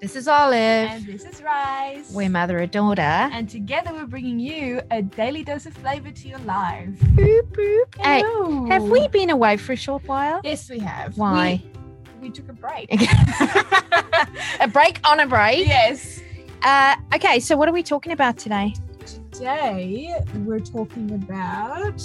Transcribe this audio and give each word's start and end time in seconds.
This 0.00 0.16
is 0.16 0.28
Olive. 0.28 0.56
And 0.56 1.04
this 1.04 1.26
is 1.26 1.42
Rice. 1.42 2.10
We're 2.10 2.30
mother 2.30 2.56
and 2.56 2.70
daughter. 2.70 3.02
And 3.02 3.46
together 3.50 3.92
we're 3.92 4.06
bringing 4.06 4.40
you 4.40 4.80
a 4.90 5.02
daily 5.02 5.44
dose 5.44 5.66
of 5.66 5.74
flavor 5.74 6.10
to 6.10 6.28
your 6.28 6.38
life. 6.38 6.88
Boop, 7.14 7.42
boop. 7.52 8.02
Hey, 8.02 8.22
have 8.72 8.84
we 8.84 9.08
been 9.08 9.28
away 9.28 9.58
for 9.58 9.74
a 9.74 9.76
short 9.76 10.08
while? 10.08 10.40
Yes, 10.42 10.70
we 10.70 10.78
have. 10.78 11.18
Why? 11.18 11.62
We, 12.18 12.28
we 12.28 12.30
took 12.30 12.48
a 12.48 12.54
break. 12.54 12.90
a 14.60 14.68
break 14.68 15.06
on 15.06 15.20
a 15.20 15.26
break. 15.26 15.66
yes. 15.66 16.22
Uh, 16.62 16.96
okay, 17.14 17.38
so 17.38 17.54
what 17.54 17.68
are 17.68 17.72
we 17.72 17.82
talking 17.82 18.12
about 18.12 18.38
today? 18.38 18.72
Today 19.32 20.14
we're 20.46 20.60
talking 20.60 21.12
about 21.12 22.02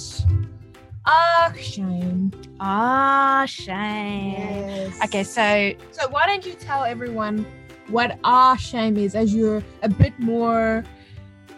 ah 1.05 1.53
shame. 1.57 2.29
Ah, 2.59 3.45
shame. 3.47 4.31
Yes. 4.33 5.01
Okay, 5.05 5.23
so 5.23 5.71
So 5.91 6.09
why 6.09 6.25
don't 6.25 6.45
you 6.45 6.55
tell 6.55 6.83
everyone 6.83 7.45
what 7.89 8.17
our 8.23 8.57
shame 8.57 8.97
is, 8.97 9.15
as 9.15 9.33
you're 9.33 9.63
a 9.83 9.89
bit 9.89 10.17
more 10.19 10.83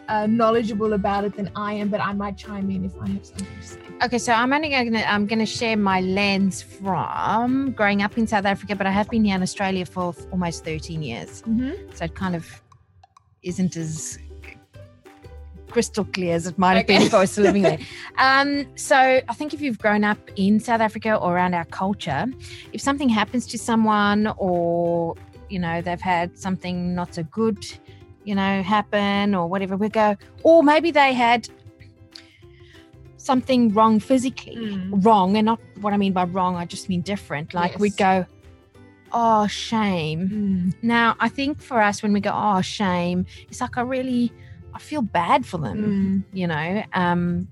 uh, 0.10 0.26
knowledgeable 0.28 0.94
about 0.94 1.24
it 1.26 1.36
than 1.36 1.50
I 1.56 1.74
am, 1.74 1.90
but 1.90 2.00
I 2.02 2.14
might 2.14 2.38
chime 2.38 2.70
in 2.70 2.86
if 2.86 2.94
I 3.02 3.08
have 3.10 3.26
something 3.26 3.48
to 3.62 3.68
say. 3.68 3.80
okay, 4.04 4.18
so 4.18 4.32
I'm 4.34 4.54
only 4.54 4.70
gonna 4.70 5.04
I'm 5.08 5.26
gonna 5.26 5.46
share 5.46 5.76
my 5.78 6.00
lens 6.02 6.62
from 6.62 7.72
growing 7.72 8.02
up 8.02 8.18
in 8.18 8.26
South 8.28 8.46
Africa, 8.46 8.76
but 8.76 8.88
I 8.88 8.92
have 8.92 9.10
been 9.10 9.26
here 9.26 9.36
in 9.36 9.42
Australia 9.42 9.86
for 9.86 10.14
almost 10.32 10.64
13 10.64 11.02
years, 11.04 11.42
Mm-hmm. 11.44 11.92
so 11.94 12.06
it 12.06 12.16
kind 12.16 12.36
of 12.36 12.46
isn't 13.44 13.76
as 13.78 14.20
crystal 15.70 16.06
clear 16.06 16.34
as 16.34 16.48
it 16.48 16.58
might 16.58 16.76
have 16.78 16.88
been 16.88 16.98
Okay. 16.98 17.06
if 17.08 17.14
I 17.14 17.20
was 17.20 17.38
living 17.38 17.64
there. 17.64 17.78
Um, 18.18 18.66
so 18.76 18.96
I 18.96 19.34
think 19.34 19.54
if 19.54 19.62
you've 19.62 19.78
grown 19.78 20.04
up 20.04 20.18
in 20.38 20.60
South 20.60 20.82
Africa 20.82 21.16
or 21.16 21.36
around 21.36 21.54
our 21.54 21.66
culture, 21.66 22.26
if 22.74 22.82
something 22.82 23.10
happens 23.10 23.46
to 23.48 23.58
someone 23.60 24.34
or 24.38 25.16
you 25.50 25.60
know 25.60 25.82
they've 25.82 26.02
had 26.02 26.38
something 26.38 26.94
not 26.96 27.14
so 27.16 27.24
good, 27.24 27.66
you 28.24 28.36
know, 28.36 28.62
happen 28.64 29.36
or 29.36 29.48
whatever, 29.48 29.76
we 29.78 29.90
go, 29.90 30.16
or 30.44 30.64
maybe 30.64 30.92
they 30.92 31.14
had 31.14 31.48
something 33.18 33.74
wrong 33.74 34.00
physically, 34.00 34.56
Mm. 34.56 35.04
wrong, 35.06 35.36
and 35.38 35.46
not 35.46 35.60
what 35.82 35.94
I 35.94 35.98
mean 35.98 36.14
by 36.14 36.24
wrong, 36.24 36.56
I 36.56 36.66
just 36.66 36.88
mean 36.90 37.02
different. 37.02 37.54
Like 37.54 37.78
we 37.80 37.90
go, 37.90 38.26
oh 39.12 39.48
shame. 39.48 40.74
Now 40.82 41.16
I 41.20 41.30
think 41.30 41.62
for 41.62 41.82
us 41.82 42.02
when 42.04 42.14
we 42.14 42.20
go, 42.22 42.32
oh 42.34 42.62
shame, 42.62 43.26
it's 43.50 43.60
like 43.62 43.78
I 43.78 43.82
really, 43.82 44.32
I 44.74 44.80
feel 44.80 45.02
bad 45.02 45.46
for 45.46 45.58
them 45.58 45.78
Mm. 45.78 46.38
you 46.38 46.46
know 46.48 46.84
um 46.94 47.48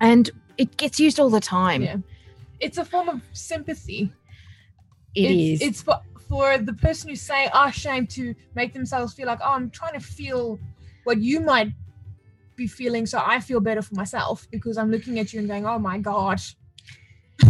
and 0.00 0.28
it 0.58 0.76
gets 0.76 0.98
used 0.98 1.20
all 1.20 1.30
the 1.30 1.40
time 1.40 1.82
Yeah. 1.82 1.96
It's 2.58 2.76
a 2.78 2.84
form 2.84 3.08
of 3.08 3.22
sympathy. 3.32 4.12
It 5.14 5.22
it's, 5.30 5.62
is. 5.62 5.68
It's 5.68 5.82
for 5.82 5.98
for 6.30 6.56
the 6.58 6.72
person 6.72 7.10
who's 7.10 7.20
saying 7.20 7.50
"ah 7.52 7.70
shame" 7.70 8.06
to 8.06 8.34
make 8.54 8.72
themselves 8.72 9.12
feel 9.12 9.26
like, 9.26 9.40
"Oh, 9.42 9.52
I'm 9.52 9.68
trying 9.68 9.94
to 9.94 10.00
feel 10.00 10.58
what 11.04 11.18
you 11.18 11.40
might 11.40 11.72
be 12.56 12.66
feeling, 12.66 13.04
so 13.04 13.20
I 13.22 13.40
feel 13.40 13.60
better 13.60 13.82
for 13.82 13.96
myself 13.96 14.46
because 14.50 14.78
I'm 14.78 14.90
looking 14.90 15.18
at 15.18 15.32
you 15.32 15.40
and 15.40 15.48
going, 15.48 15.66
"Oh 15.66 15.78
my 15.78 15.98
god." 15.98 16.40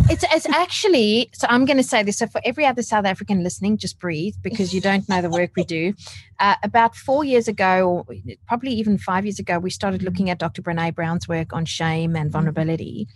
it's 0.09 0.25
it's 0.33 0.49
actually 0.49 1.29
so 1.33 1.47
i'm 1.51 1.65
going 1.65 1.77
to 1.77 1.83
say 1.83 2.03
this 2.03 2.19
so 2.19 2.27
for 2.27 2.41
every 2.45 2.65
other 2.65 2.83
south 2.83 3.05
african 3.05 3.43
listening 3.43 3.77
just 3.77 3.99
breathe 3.99 4.35
because 4.43 4.73
you 4.73 4.81
don't 4.81 5.09
know 5.09 5.21
the 5.21 5.31
work 5.31 5.51
we 5.57 5.65
do. 5.65 5.95
Uh, 6.39 6.55
about 6.63 6.97
four 6.97 7.23
years 7.23 7.49
ago 7.49 7.87
or 7.87 8.15
probably 8.49 8.71
even 8.71 8.97
five 8.97 9.27
years 9.27 9.39
ago 9.39 9.59
we 9.59 9.69
started 9.69 10.03
looking 10.03 10.31
at 10.31 10.39
dr 10.39 10.63
brene 10.63 10.95
brown's 10.95 11.29
work 11.29 11.53
on 11.53 11.67
shame 11.67 12.17
and 12.17 12.33
vulnerability 12.33 13.07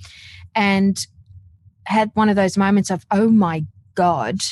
and 0.55 1.07
had 1.87 2.11
one 2.13 2.29
of 2.29 2.37
those 2.37 2.59
moments 2.59 2.91
of 2.91 3.07
oh 3.11 3.31
my 3.31 3.65
god 3.95 4.43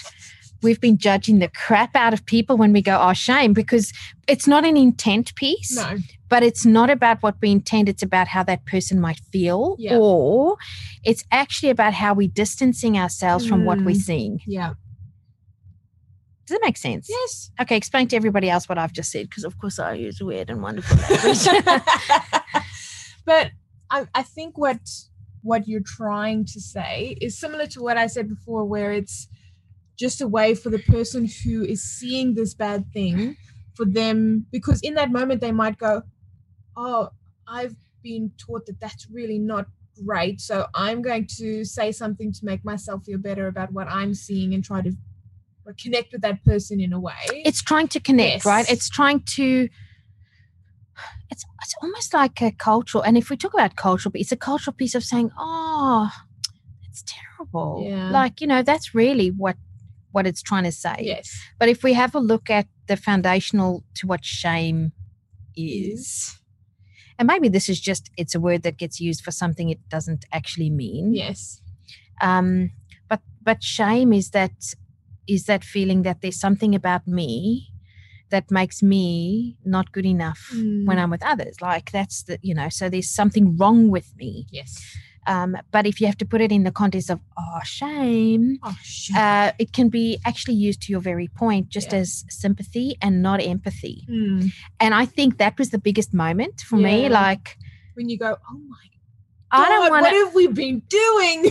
we've 0.62 0.80
been 0.80 0.96
judging 0.98 1.38
the 1.38 1.48
crap 1.48 1.94
out 1.96 2.12
of 2.12 2.24
people 2.26 2.56
when 2.56 2.72
we 2.72 2.80
go 2.82 2.98
oh 3.00 3.12
shame 3.12 3.52
because 3.52 3.92
it's 4.28 4.46
not 4.46 4.64
an 4.64 4.76
intent 4.76 5.34
piece 5.34 5.76
No. 5.76 5.98
but 6.28 6.42
it's 6.42 6.64
not 6.64 6.90
about 6.90 7.22
what 7.22 7.36
we 7.42 7.50
intend 7.50 7.88
it's 7.88 8.02
about 8.02 8.28
how 8.28 8.42
that 8.44 8.64
person 8.66 9.00
might 9.00 9.20
feel 9.32 9.76
Yeah. 9.78 9.96
or 9.98 10.56
it's 11.04 11.24
actually 11.30 11.70
about 11.70 11.94
how 11.94 12.14
we're 12.14 12.28
distancing 12.28 12.98
ourselves 12.98 13.46
from 13.46 13.64
what 13.64 13.78
we're 13.78 13.96
Mm. 13.96 14.02
seeing 14.02 14.40
Yeah. 14.46 14.74
does 16.46 16.56
it 16.56 16.62
make 16.64 16.76
sense 16.76 17.06
Yes. 17.08 17.50
okay 17.60 17.76
explain 17.76 18.08
to 18.08 18.16
everybody 18.16 18.48
else 18.50 18.68
what 18.68 18.78
i've 18.78 18.92
just 18.92 19.10
said 19.10 19.28
because 19.28 19.44
of 19.44 19.58
course 19.58 19.78
i 19.78 19.92
use 19.94 20.20
weird 20.22 20.50
and 20.50 20.62
wonderful 20.62 20.96
language 20.96 21.44
but 23.24 23.50
I, 23.90 24.06
I 24.14 24.22
think 24.22 24.56
what 24.56 24.80
what 25.42 25.66
you're 25.68 25.82
trying 25.84 26.44
to 26.46 26.60
say 26.60 27.16
is 27.20 27.36
similar 27.38 27.66
to 27.66 27.82
what 27.82 27.96
I 27.98 28.06
said 28.06 28.28
before, 28.28 28.64
where 28.64 28.92
it's 28.92 29.26
just 30.06 30.20
a 30.26 30.28
way 30.38 30.48
for 30.62 30.70
the 30.76 30.82
person 30.96 31.20
who 31.38 31.56
is 31.74 31.80
seeing 31.98 32.28
this 32.38 32.52
bad 32.64 32.80
thing 32.96 33.16
for 33.76 33.86
them 33.98 34.16
because 34.56 34.78
in 34.88 34.94
that 35.00 35.10
moment 35.18 35.38
they 35.44 35.52
might 35.62 35.76
go, 35.86 35.92
Oh, 36.76 37.02
I've 37.58 37.76
been 38.08 38.24
taught 38.44 38.64
that 38.66 38.78
that's 38.84 39.04
really 39.18 39.38
not 39.52 39.64
great. 40.08 40.36
So 40.48 40.56
I'm 40.84 41.00
going 41.08 41.26
to 41.38 41.48
say 41.76 41.88
something 42.02 42.30
to 42.38 42.40
make 42.50 42.62
myself 42.72 42.98
feel 43.06 43.18
better 43.28 43.46
about 43.54 43.68
what 43.76 43.86
I'm 43.98 44.12
seeing 44.26 44.48
and 44.54 44.62
try 44.70 44.80
to 44.88 44.92
connect 45.84 46.08
with 46.12 46.22
that 46.26 46.38
person 46.50 46.76
in 46.86 46.92
a 46.92 47.00
way. 47.08 47.22
it's 47.48 47.62
trying 47.70 47.88
to 47.94 48.00
connect 48.08 48.44
right 48.44 48.66
it's 48.74 48.88
trying 48.98 49.20
to 49.36 49.68
it's 51.32 51.44
it's 51.62 51.74
almost 51.82 52.12
like 52.12 52.36
a 52.42 52.50
cultural 52.68 53.02
and 53.06 53.14
if 53.16 53.30
we 53.30 53.36
talk 53.36 53.54
about 53.54 53.76
cultural 53.76 54.12
it's 54.22 54.32
a 54.32 54.36
cultural 54.50 54.74
piece 54.74 54.94
of 54.98 55.02
saying 55.12 55.30
oh 55.38 56.10
it's 56.88 57.02
terrible 57.14 57.84
Yeah. 57.88 58.10
like 58.10 58.34
you 58.42 58.48
know 58.52 58.62
that's 58.70 58.88
really 59.02 59.28
what 59.42 59.56
what 60.12 60.26
it's 60.26 60.42
trying 60.42 60.64
to 60.64 60.72
say 60.72 60.96
yes. 61.00 61.28
But 61.58 61.68
if 61.68 61.82
we 61.82 61.92
have 61.94 62.14
a 62.14 62.20
look 62.20 62.48
at 62.50 62.66
the 62.86 62.96
foundational 62.96 63.82
to 63.94 64.06
what 64.06 64.24
shame 64.24 64.92
is, 65.56 66.38
and 67.18 67.26
maybe 67.26 67.48
this 67.48 67.68
is 67.68 67.80
just 67.80 68.10
it's 68.16 68.34
a 68.34 68.40
word 68.40 68.62
that 68.62 68.76
gets 68.78 69.00
used 69.00 69.22
for 69.24 69.30
something 69.30 69.68
it 69.70 69.80
doesn't 69.88 70.24
actually 70.32 70.70
mean. 70.70 71.14
Yes. 71.14 71.60
Um, 72.20 72.70
but 73.08 73.20
but 73.42 73.62
shame 73.62 74.12
is 74.12 74.30
that 74.30 74.52
is 75.28 75.44
that 75.44 75.64
feeling 75.64 76.02
that 76.02 76.20
there's 76.20 76.40
something 76.40 76.74
about 76.74 77.06
me 77.06 77.68
that 78.30 78.50
makes 78.50 78.82
me 78.82 79.56
not 79.64 79.92
good 79.92 80.06
enough 80.06 80.48
when 80.52 80.96
Mm. 80.96 81.02
I'm 81.02 81.10
with 81.10 81.22
others. 81.24 81.60
Like 81.60 81.90
that's 81.92 82.22
the 82.24 82.38
you 82.42 82.54
know, 82.54 82.68
so 82.68 82.88
there's 82.88 83.10
something 83.10 83.56
wrong 83.56 83.90
with 83.90 84.16
me. 84.16 84.46
Yes. 84.50 84.82
Um, 85.26 85.56
but 85.70 85.86
if 85.86 86.00
you 86.00 86.06
have 86.06 86.16
to 86.18 86.24
put 86.26 86.40
it 86.40 86.50
in 86.50 86.64
the 86.64 86.72
context 86.72 87.10
of 87.10 87.20
oh 87.38 87.60
shame, 87.64 88.58
Oh, 88.62 88.76
shit. 88.82 89.16
uh, 89.16 89.52
it 89.58 89.72
can 89.72 89.88
be 89.88 90.18
actually 90.26 90.54
used 90.54 90.82
to 90.82 90.92
your 90.92 91.00
very 91.00 91.28
point, 91.28 91.68
just 91.68 91.92
Yeah. 91.92 91.98
as 92.00 92.24
sympathy 92.28 92.96
and 93.00 93.22
not 93.22 93.40
empathy. 93.40 94.06
Mm. 94.10 94.52
And 94.80 94.94
I 94.94 95.04
think 95.06 95.38
that 95.38 95.58
was 95.58 95.70
the 95.70 95.78
biggest 95.78 96.12
moment 96.12 96.60
for 96.62 96.76
me. 96.76 97.08
Like, 97.08 97.56
when 97.94 98.08
you 98.08 98.18
go, 98.18 98.36
oh 98.50 98.58
my 98.68 98.76
I 99.54 99.68
don't 99.68 99.80
God, 99.82 99.90
want 99.90 100.02
what 100.02 100.12
have 100.14 100.34
we 100.34 100.46
been 100.46 100.80
doing? 100.88 101.50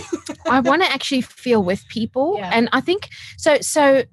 I 0.49 0.59
want 0.69 0.81
to 0.81 0.91
actually 0.91 1.21
feel 1.21 1.63
with 1.63 1.87
people, 1.87 2.35
Yeah. 2.39 2.49
and 2.53 2.67
I 2.73 2.81
think 2.81 3.09
so. 3.37 3.57
So, 3.61 4.03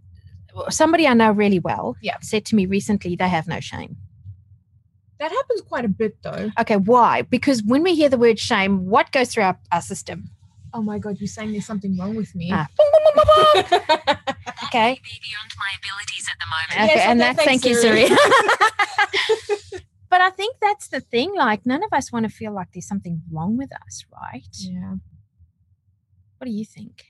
somebody 0.68 1.06
I 1.06 1.14
know 1.14 1.30
really 1.32 1.58
well 1.58 1.96
Yeah. 2.02 2.16
said 2.20 2.44
to 2.46 2.56
me 2.56 2.66
recently, 2.66 3.16
they 3.16 3.28
have 3.28 3.48
no 3.48 3.60
shame. 3.60 3.96
That 5.18 5.30
happens 5.32 5.60
quite 5.62 5.84
a 5.84 5.88
bit 5.88 6.22
though. 6.22 6.50
Okay, 6.60 6.76
why? 6.76 7.22
Because 7.22 7.62
when 7.62 7.82
we 7.82 7.94
hear 7.94 8.08
the 8.08 8.18
word 8.18 8.38
shame, 8.38 8.86
what 8.86 9.10
goes 9.12 9.32
through 9.32 9.44
our, 9.44 9.58
our 9.72 9.82
system? 9.82 10.30
Oh 10.74 10.82
my 10.82 10.98
God, 10.98 11.16
you're 11.18 11.28
saying 11.28 11.52
there's 11.52 11.66
something 11.66 11.96
wrong 11.96 12.14
with 12.14 12.34
me. 12.34 12.50
Ah. 12.52 12.66
Okay. 14.64 15.00
beyond 15.00 15.50
my 15.56 15.70
abilities 15.80 16.28
at 16.30 16.38
the 16.38 16.46
moment. 16.46 16.90
Okay, 16.90 17.00
Yes, 17.00 17.08
and 17.08 17.20
okay, 17.20 17.28
that, 17.28 17.36
thank 17.36 17.62
thanks, 17.62 17.64
you, 17.64 17.74
Siri. 17.74 18.06
Siri. 18.06 18.18
but 20.10 20.20
I 20.20 20.28
think 20.30 20.56
that's 20.60 20.88
the 20.88 21.00
thing. 21.00 21.34
Like, 21.34 21.64
none 21.64 21.82
of 21.82 21.90
us 21.92 22.12
want 22.12 22.24
to 22.24 22.30
feel 22.30 22.52
like 22.52 22.68
there's 22.74 22.86
something 22.86 23.22
wrong 23.32 23.56
with 23.56 23.70
us, 23.72 24.04
right? 24.12 24.46
yeah, 24.58 24.96
What 26.36 26.44
do 26.46 26.50
you 26.50 26.66
think? 26.66 27.04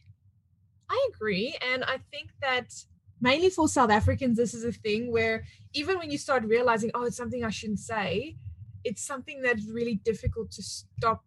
I 0.88 1.08
agree. 1.12 1.56
And 1.60 1.82
I 1.84 1.99
think 2.12 2.31
that 2.40 2.84
mainly 3.20 3.50
for 3.50 3.69
South 3.69 3.91
Africans, 3.91 4.37
this 4.37 4.55
is 4.55 4.65
a 4.65 4.73
thing 4.73 5.11
where 5.12 5.44
even 5.75 5.99
when 5.99 6.11
you 6.11 6.19
start 6.19 6.44
realizing, 6.44 6.91
oh, 6.94 7.05
it's 7.05 7.17
something 7.17 7.44
I 7.44 7.50
shouldn't 7.50 7.81
say, 7.81 8.37
it's 8.85 9.05
something 9.05 9.43
that's 9.43 9.67
really 9.69 9.97
difficult 10.05 10.50
to 10.53 10.62
stop 10.62 11.25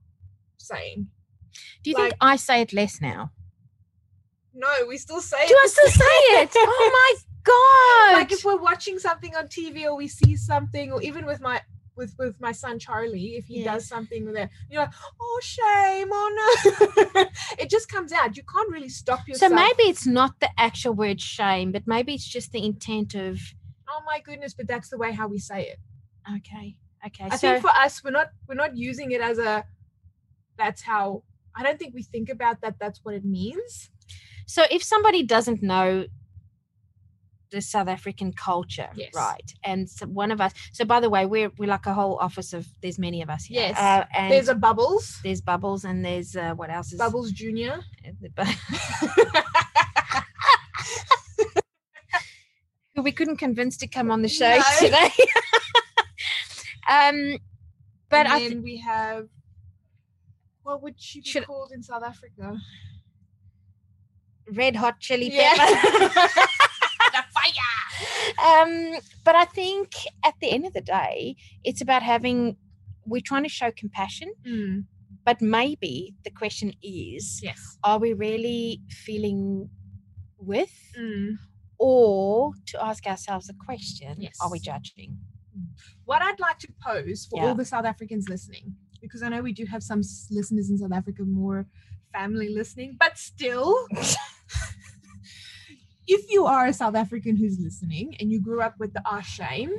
saying. 0.57 1.07
Do 1.83 1.89
you 1.89 1.95
Like- 1.97 2.11
think 2.11 2.17
I 2.21 2.35
say 2.37 2.61
it 2.61 2.73
less 2.73 3.01
now? 3.01 3.31
No, 4.53 4.67
we 4.87 4.97
still 4.97 5.21
say 5.21 5.47
Do 5.47 5.53
it 5.53 5.63
I 5.63 5.67
still 5.67 5.89
say 6.03 6.17
it? 6.43 6.51
Oh 6.55 6.91
my 6.93 7.21
god! 7.43 8.19
like 8.19 8.31
if 8.31 8.43
we're 8.43 8.57
watching 8.61 8.99
something 8.99 9.35
on 9.35 9.47
TV 9.47 9.85
or 9.85 9.95
we 9.95 10.07
see 10.07 10.35
something, 10.35 10.91
or 10.91 11.01
even 11.01 11.25
with 11.25 11.39
my 11.41 11.61
with 11.95 12.15
with 12.17 12.39
my 12.39 12.51
son 12.51 12.79
Charlie, 12.79 13.35
if 13.37 13.45
he 13.45 13.57
Yes. 13.59 13.65
does 13.65 13.87
something 13.87 14.25
with 14.25 14.35
it, 14.35 14.49
you're 14.69 14.81
like, 14.81 14.93
oh 15.19 15.39
shame, 15.43 16.09
oh 16.11 16.29
no. 17.15 17.25
it 17.59 17.69
just 17.69 17.89
comes 17.89 18.11
out. 18.11 18.35
You 18.37 18.43
can't 18.43 18.71
really 18.71 18.89
stop 18.89 19.27
yourself. 19.27 19.49
so 19.51 19.55
maybe 19.55 19.83
it's 19.83 20.07
not 20.07 20.39
the 20.39 20.49
actual 20.57 20.93
word 20.93 21.19
shame, 21.21 21.71
but 21.71 21.83
maybe 21.85 22.13
it's 22.13 22.27
just 22.27 22.51
the 22.51 22.63
intent 22.65 23.13
of 23.15 23.39
oh 23.89 24.01
my 24.05 24.19
goodness, 24.21 24.53
but 24.53 24.67
that's 24.67 24.89
the 24.89 24.97
way 24.97 25.11
how 25.11 25.27
we 25.27 25.37
say 25.39 25.63
it. 25.67 25.79
okay, 26.37 26.75
okay. 27.05 27.25
I 27.25 27.35
so 27.37 27.51
think 27.51 27.61
for 27.61 27.71
us, 27.71 28.03
we're 28.03 28.11
not 28.11 28.29
we're 28.47 28.55
not 28.55 28.75
using 28.77 29.11
it 29.11 29.21
as 29.21 29.37
a 29.37 29.65
that's 30.57 30.81
how 30.81 31.23
I 31.55 31.63
don't 31.63 31.77
think 31.79 31.93
we 31.93 32.03
think 32.03 32.29
about 32.29 32.61
that 32.61 32.75
that's 32.79 32.99
what 33.03 33.13
it 33.15 33.25
means. 33.25 33.89
so 34.45 34.63
if 34.71 34.81
somebody 34.83 35.23
doesn't 35.23 35.61
know 35.61 36.05
the 37.51 37.61
South 37.61 37.87
African 37.87 38.31
culture, 38.33 38.89
Yes. 38.95 39.11
right? 39.15 39.53
And 39.63 39.89
so 39.89 40.05
one 40.07 40.31
of 40.31 40.39
us. 40.41 40.53
So 40.71 40.85
by 40.85 40.99
the 40.99 41.09
way, 41.09 41.25
we're 41.25 41.51
we're 41.57 41.69
like 41.69 41.85
a 41.85 41.93
whole 41.93 42.17
office 42.17 42.53
of. 42.53 42.65
There's 42.81 42.97
many 42.97 43.21
of 43.21 43.29
us 43.29 43.45
here. 43.45 43.61
Yes. 43.61 43.77
Uh, 43.77 44.05
and 44.15 44.31
There's 44.31 44.47
a 44.49 44.55
Bubbles. 44.55 45.19
There's 45.23 45.41
bubbles 45.41 45.83
and 45.85 46.03
there's 46.05 46.35
uh, 46.35 46.53
what 46.55 46.69
else 46.69 46.91
is 46.93 46.97
Bubbles 46.99 47.31
Junior. 47.31 47.81
who 52.95 53.01
we 53.03 53.11
couldn't 53.11 53.37
convince 53.37 53.77
to 53.77 53.87
come 53.87 54.11
on 54.11 54.21
the 54.21 54.27
show 54.29 54.57
No. 54.57 54.63
today. 54.79 55.09
um, 56.89 57.37
but 58.09 58.25
and 58.25 58.33
I 58.33 58.39
then 58.39 58.49
th- 58.51 58.63
we 58.63 58.77
have 58.77 59.27
what 60.63 60.81
would 60.83 60.95
she 60.99 61.21
be 61.21 61.29
Should- 61.29 61.45
called 61.45 61.71
in 61.73 61.83
South 61.83 62.03
Africa? 62.03 62.57
red 64.53 64.75
hot 64.75 64.99
chili 64.99 65.29
Yeah. 65.33 65.53
pepper. 65.55 66.29
um, 68.43 68.95
but 69.23 69.35
I 69.35 69.45
think 69.45 69.93
at 70.23 70.35
the 70.41 70.49
end 70.51 70.65
of 70.65 70.73
the 70.73 70.81
day, 70.81 71.35
it's 71.63 71.81
about 71.81 72.03
having. 72.03 72.57
We're 73.05 73.21
trying 73.25 73.43
to 73.43 73.49
show 73.49 73.71
compassion, 73.71 74.31
Mm, 74.45 74.85
but 75.25 75.41
maybe 75.41 76.13
the 76.23 76.29
question 76.31 76.73
is: 76.83 77.39
yes. 77.43 77.77
Are 77.83 77.99
we 77.99 78.13
really 78.13 78.81
feeling 78.89 79.69
with, 80.37 80.71
Mm. 80.97 81.37
or 81.79 82.53
to 82.67 82.83
ask 82.83 83.05
ourselves 83.07 83.49
a 83.49 83.53
question: 83.65 84.27
Are 84.41 84.51
we 84.51 84.59
judging? 84.59 85.17
What 86.05 86.21
I'd 86.21 86.39
like 86.39 86.59
to 86.59 86.69
pose 86.83 87.25
for 87.25 87.37
Yeah. 87.39 87.47
all 87.49 87.55
the 87.55 87.65
South 87.65 87.85
Africans 87.85 88.29
listening, 88.29 88.75
because 89.01 89.21
I 89.23 89.29
know 89.29 89.41
we 89.41 89.51
do 89.53 89.65
have 89.65 89.83
some 89.83 90.01
listeners 90.29 90.69
in 90.69 90.77
South 90.77 90.91
Africa, 90.93 91.23
more 91.23 91.67
family 92.13 92.49
listening, 92.49 92.97
but 92.99 93.17
still, 93.17 93.75
if 96.07 96.31
you 96.31 96.45
are 96.45 96.65
a 96.67 96.73
South 96.73 96.95
African 96.95 97.35
who's 97.35 97.59
listening 97.59 98.15
and 98.19 98.31
you 98.31 98.41
grew 98.41 98.61
up 98.61 98.75
with 98.79 98.93
the 98.93 99.01
ah 99.05 99.21
shame, 99.21 99.71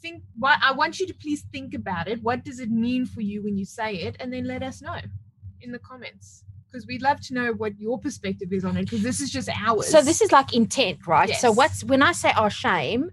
think 0.00 0.22
what 0.38 0.58
I 0.62 0.72
want 0.72 1.00
you 1.00 1.06
to 1.06 1.14
please 1.14 1.44
think 1.52 1.74
about 1.74 2.08
it. 2.08 2.22
What 2.22 2.44
does 2.44 2.60
it 2.60 2.70
mean 2.70 3.06
for 3.06 3.20
you 3.20 3.42
when 3.42 3.56
you 3.56 3.64
say 3.64 3.94
it? 3.96 4.16
And 4.20 4.32
then 4.32 4.44
let 4.46 4.62
us 4.62 4.80
know 4.80 4.96
in 5.60 5.72
the 5.72 5.78
comments. 5.78 6.44
Because 6.70 6.86
we'd 6.86 7.02
love 7.02 7.20
to 7.22 7.34
know 7.34 7.52
what 7.52 7.78
your 7.78 7.98
perspective 7.98 8.52
is 8.52 8.62
on 8.64 8.76
it, 8.76 8.82
because 8.82 9.02
this 9.02 9.20
is 9.20 9.30
just 9.30 9.48
ours. 9.48 9.86
So 9.88 10.02
this 10.02 10.20
is 10.20 10.32
like 10.32 10.52
intent, 10.54 11.06
right? 11.06 11.34
So 11.34 11.50
what's 11.50 11.82
when 11.82 12.02
I 12.02 12.12
say 12.12 12.30
"our 12.36 12.50
shame"? 12.50 13.10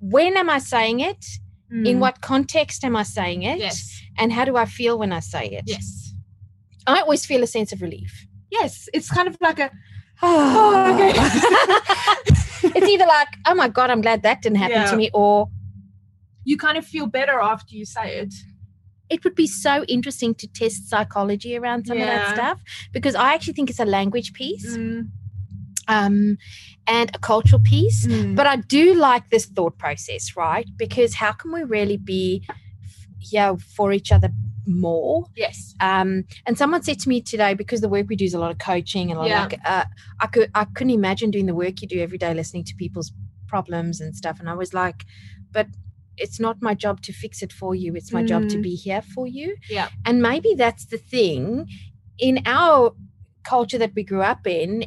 When 0.00 0.36
am 0.36 0.50
I 0.50 0.58
saying 0.58 1.00
it? 1.00 1.24
In 1.70 1.96
Mm. 1.96 2.00
what 2.00 2.20
context 2.20 2.84
am 2.84 2.94
I 2.94 3.02
saying 3.02 3.42
it? 3.42 3.58
Yes. 3.58 4.00
And 4.18 4.32
how 4.32 4.44
do 4.44 4.56
I 4.56 4.64
feel 4.64 4.98
when 4.98 5.12
I 5.12 5.20
say 5.20 5.46
it? 5.48 5.64
Yes. 5.66 6.12
I 6.86 7.00
always 7.00 7.24
feel 7.26 7.42
a 7.42 7.46
sense 7.46 7.72
of 7.72 7.80
relief. 7.82 8.26
Yes. 8.50 8.88
It's 8.92 9.10
kind 9.10 9.26
of 9.26 9.36
like 9.40 9.58
a 9.58 9.70
Oh, 10.22 10.84
okay. 10.94 11.12
it's 12.76 12.88
either 12.88 13.06
like, 13.06 13.28
oh 13.46 13.54
my 13.54 13.68
God, 13.68 13.90
I'm 13.90 14.00
glad 14.00 14.22
that 14.22 14.42
didn't 14.42 14.58
happen 14.58 14.76
Yeah. 14.82 14.90
to 14.90 14.96
me, 14.96 15.10
or 15.12 15.48
you 16.44 16.56
kind 16.56 16.76
of 16.78 16.84
feel 16.86 17.06
better 17.06 17.38
after 17.40 17.74
you 17.74 17.84
say 17.84 18.18
it. 18.18 18.34
it 19.10 19.22
would 19.24 19.34
be 19.34 19.46
so 19.46 19.84
interesting 19.84 20.34
to 20.34 20.46
test 20.48 20.88
psychology 20.88 21.56
around 21.56 21.86
some 21.86 22.00
of 22.00 22.06
that 22.06 22.26
stuff 22.28 22.58
because 22.92 23.14
I 23.14 23.34
actually 23.34 23.52
think 23.52 23.68
it's 23.70 23.78
a 23.80 23.84
language 23.84 24.32
piece 24.32 24.76
Mm, 24.76 25.08
um, 25.88 26.38
and 26.86 27.10
a 27.14 27.18
cultural 27.18 27.60
piece. 27.62 28.06
mm. 28.06 28.34
But 28.34 28.46
I 28.46 28.56
do 28.56 28.94
like 28.94 29.28
this 29.30 29.44
thought 29.46 29.76
process, 29.78 30.36
right? 30.36 30.66
Because 30.76 31.14
how 31.14 31.32
can 31.32 31.52
we 31.52 31.62
really 31.64 31.98
be 31.98 32.42
yeah 33.30 33.54
for 33.76 33.92
each 33.92 34.10
other 34.12 34.30
more? 34.66 35.26
yes. 35.36 35.74
Um, 35.80 36.24
and 36.46 36.56
someone 36.56 36.82
said 36.82 36.98
to 37.00 37.08
me 37.08 37.20
today 37.20 37.54
because 37.54 37.80
the 37.80 37.88
work 37.88 38.06
we 38.08 38.16
do 38.16 38.24
is 38.24 38.34
a 38.34 38.38
lot 38.38 38.50
of 38.50 38.58
coaching 38.58 39.10
and 39.10 39.18
a 39.18 39.22
lot 39.22 39.28
Yeah. 39.28 39.44
of 39.46 39.52
like, 39.52 39.60
uh, 39.64 39.84
I 40.20 40.26
could 40.26 40.50
I 40.54 40.64
couldn't 40.64 40.92
imagine 40.92 41.30
doing 41.30 41.46
the 41.46 41.54
work 41.54 41.82
you 41.82 41.88
do 41.88 42.00
every 42.00 42.18
day, 42.18 42.32
listening 42.34 42.64
to 42.64 42.74
people's 42.76 43.12
problems 43.46 44.00
and 44.00 44.16
stuff. 44.16 44.40
And 44.40 44.48
I 44.48 44.54
was 44.54 44.72
like, 44.74 45.04
but 45.52 45.66
it's 46.16 46.38
not 46.40 46.62
my 46.62 46.74
job 46.74 47.00
to 47.02 47.12
fix 47.12 47.42
it 47.42 47.52
for 47.52 47.74
you. 47.74 47.94
It's 47.94 48.12
my 48.12 48.22
job 48.22 48.48
to 48.48 48.58
Mm. 48.58 48.62
be 48.62 48.74
here 48.76 49.02
for 49.02 49.26
you. 49.26 49.56
Yeah. 49.68 49.88
And 50.04 50.22
maybe 50.22 50.54
that's 50.56 50.86
the 50.86 50.98
thing 50.98 51.66
in 52.18 52.40
our 52.46 52.94
culture 53.42 53.78
that 53.78 53.92
we 53.94 54.04
grew 54.04 54.22
up 54.22 54.46
in. 54.46 54.84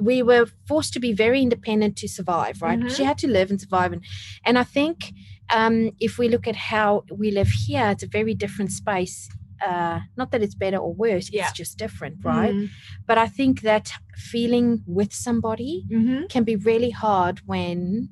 We 0.00 0.22
were 0.22 0.46
forced 0.66 0.92
to 0.92 1.00
be 1.00 1.12
very 1.12 1.42
independent 1.42 1.96
to 1.96 2.08
survive, 2.08 2.62
right? 2.62 2.78
Because 2.78 2.98
you 2.98 3.04
had 3.06 3.18
to 3.18 3.26
live 3.28 3.50
and 3.50 3.60
survive, 3.60 3.92
and 3.92 4.04
and 4.44 4.56
I 4.58 4.62
think 4.62 5.12
um, 5.54 5.90
if 6.00 6.18
we 6.18 6.28
look 6.28 6.46
at 6.46 6.56
how 6.56 7.04
we 7.10 7.30
live 7.30 7.48
here, 7.48 7.88
it's 7.90 8.02
a 8.02 8.08
very 8.08 8.34
different 8.34 8.72
space. 8.72 9.28
Uh, 9.66 10.00
not 10.16 10.30
that 10.30 10.42
it's 10.42 10.54
better 10.54 10.76
or 10.76 10.94
worse; 10.94 11.30
Yeah. 11.32 11.42
it's 11.44 11.52
just 11.52 11.78
different, 11.78 12.18
right? 12.24 12.54
Mm, 12.54 12.68
But 13.06 13.18
I 13.18 13.26
think 13.26 13.62
that 13.62 13.90
feeling 14.14 14.82
with 14.86 15.12
somebody 15.12 15.84
mhm, 15.90 16.28
can 16.28 16.44
be 16.44 16.54
really 16.56 16.90
hard 16.90 17.40
when 17.46 18.08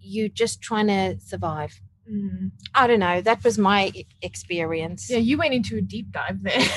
you're 0.00 0.28
just 0.28 0.60
trying 0.60 0.88
to 0.88 1.20
survive. 1.20 1.80
mm. 2.10 2.50
I 2.74 2.86
don't 2.88 2.98
know. 2.98 3.20
That 3.20 3.44
was 3.44 3.56
my 3.56 3.92
experience. 4.20 5.08
Yeah, 5.08 5.18
you 5.18 5.38
went 5.38 5.54
into 5.54 5.76
a 5.76 5.80
deep 5.80 6.10
dive 6.10 6.42
there. 6.42 6.64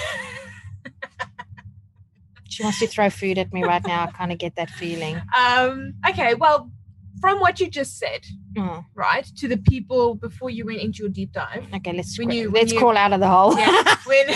She 2.48 2.64
wants 2.64 2.80
to 2.80 2.88
throw 2.88 3.10
food 3.10 3.38
at 3.38 3.52
me 3.52 3.64
right 3.64 3.86
now. 3.86 4.04
I 4.04 4.12
kind 4.12 4.32
of 4.32 4.38
get 4.38 4.56
that 4.56 4.70
feeling. 4.70 5.20
um, 5.38 5.94
okay, 6.08 6.36
well, 6.36 6.72
from 7.20 7.40
what 7.42 7.60
you 7.60 7.70
just 7.70 7.98
said, 7.98 8.22
Mm, 8.56 8.86
right, 8.96 9.26
to 9.38 9.48
the 9.48 9.58
people 9.58 10.16
before 10.16 10.50
you 10.50 10.66
went 10.66 10.80
into 10.80 11.00
your 11.00 11.10
deep 11.10 11.32
dive, 11.34 11.66
okay, 11.74 11.94
let's 11.94 12.18
When 12.18 12.32
you- 12.32 12.52
when 12.52 12.62
let's 12.62 12.72
you- 12.74 12.80
crawl 12.80 12.96
out 12.98 13.12
of 13.14 13.20
the 13.20 13.28
hole. 13.28 13.58
Yeah. 13.58 13.96
when 14.06 14.28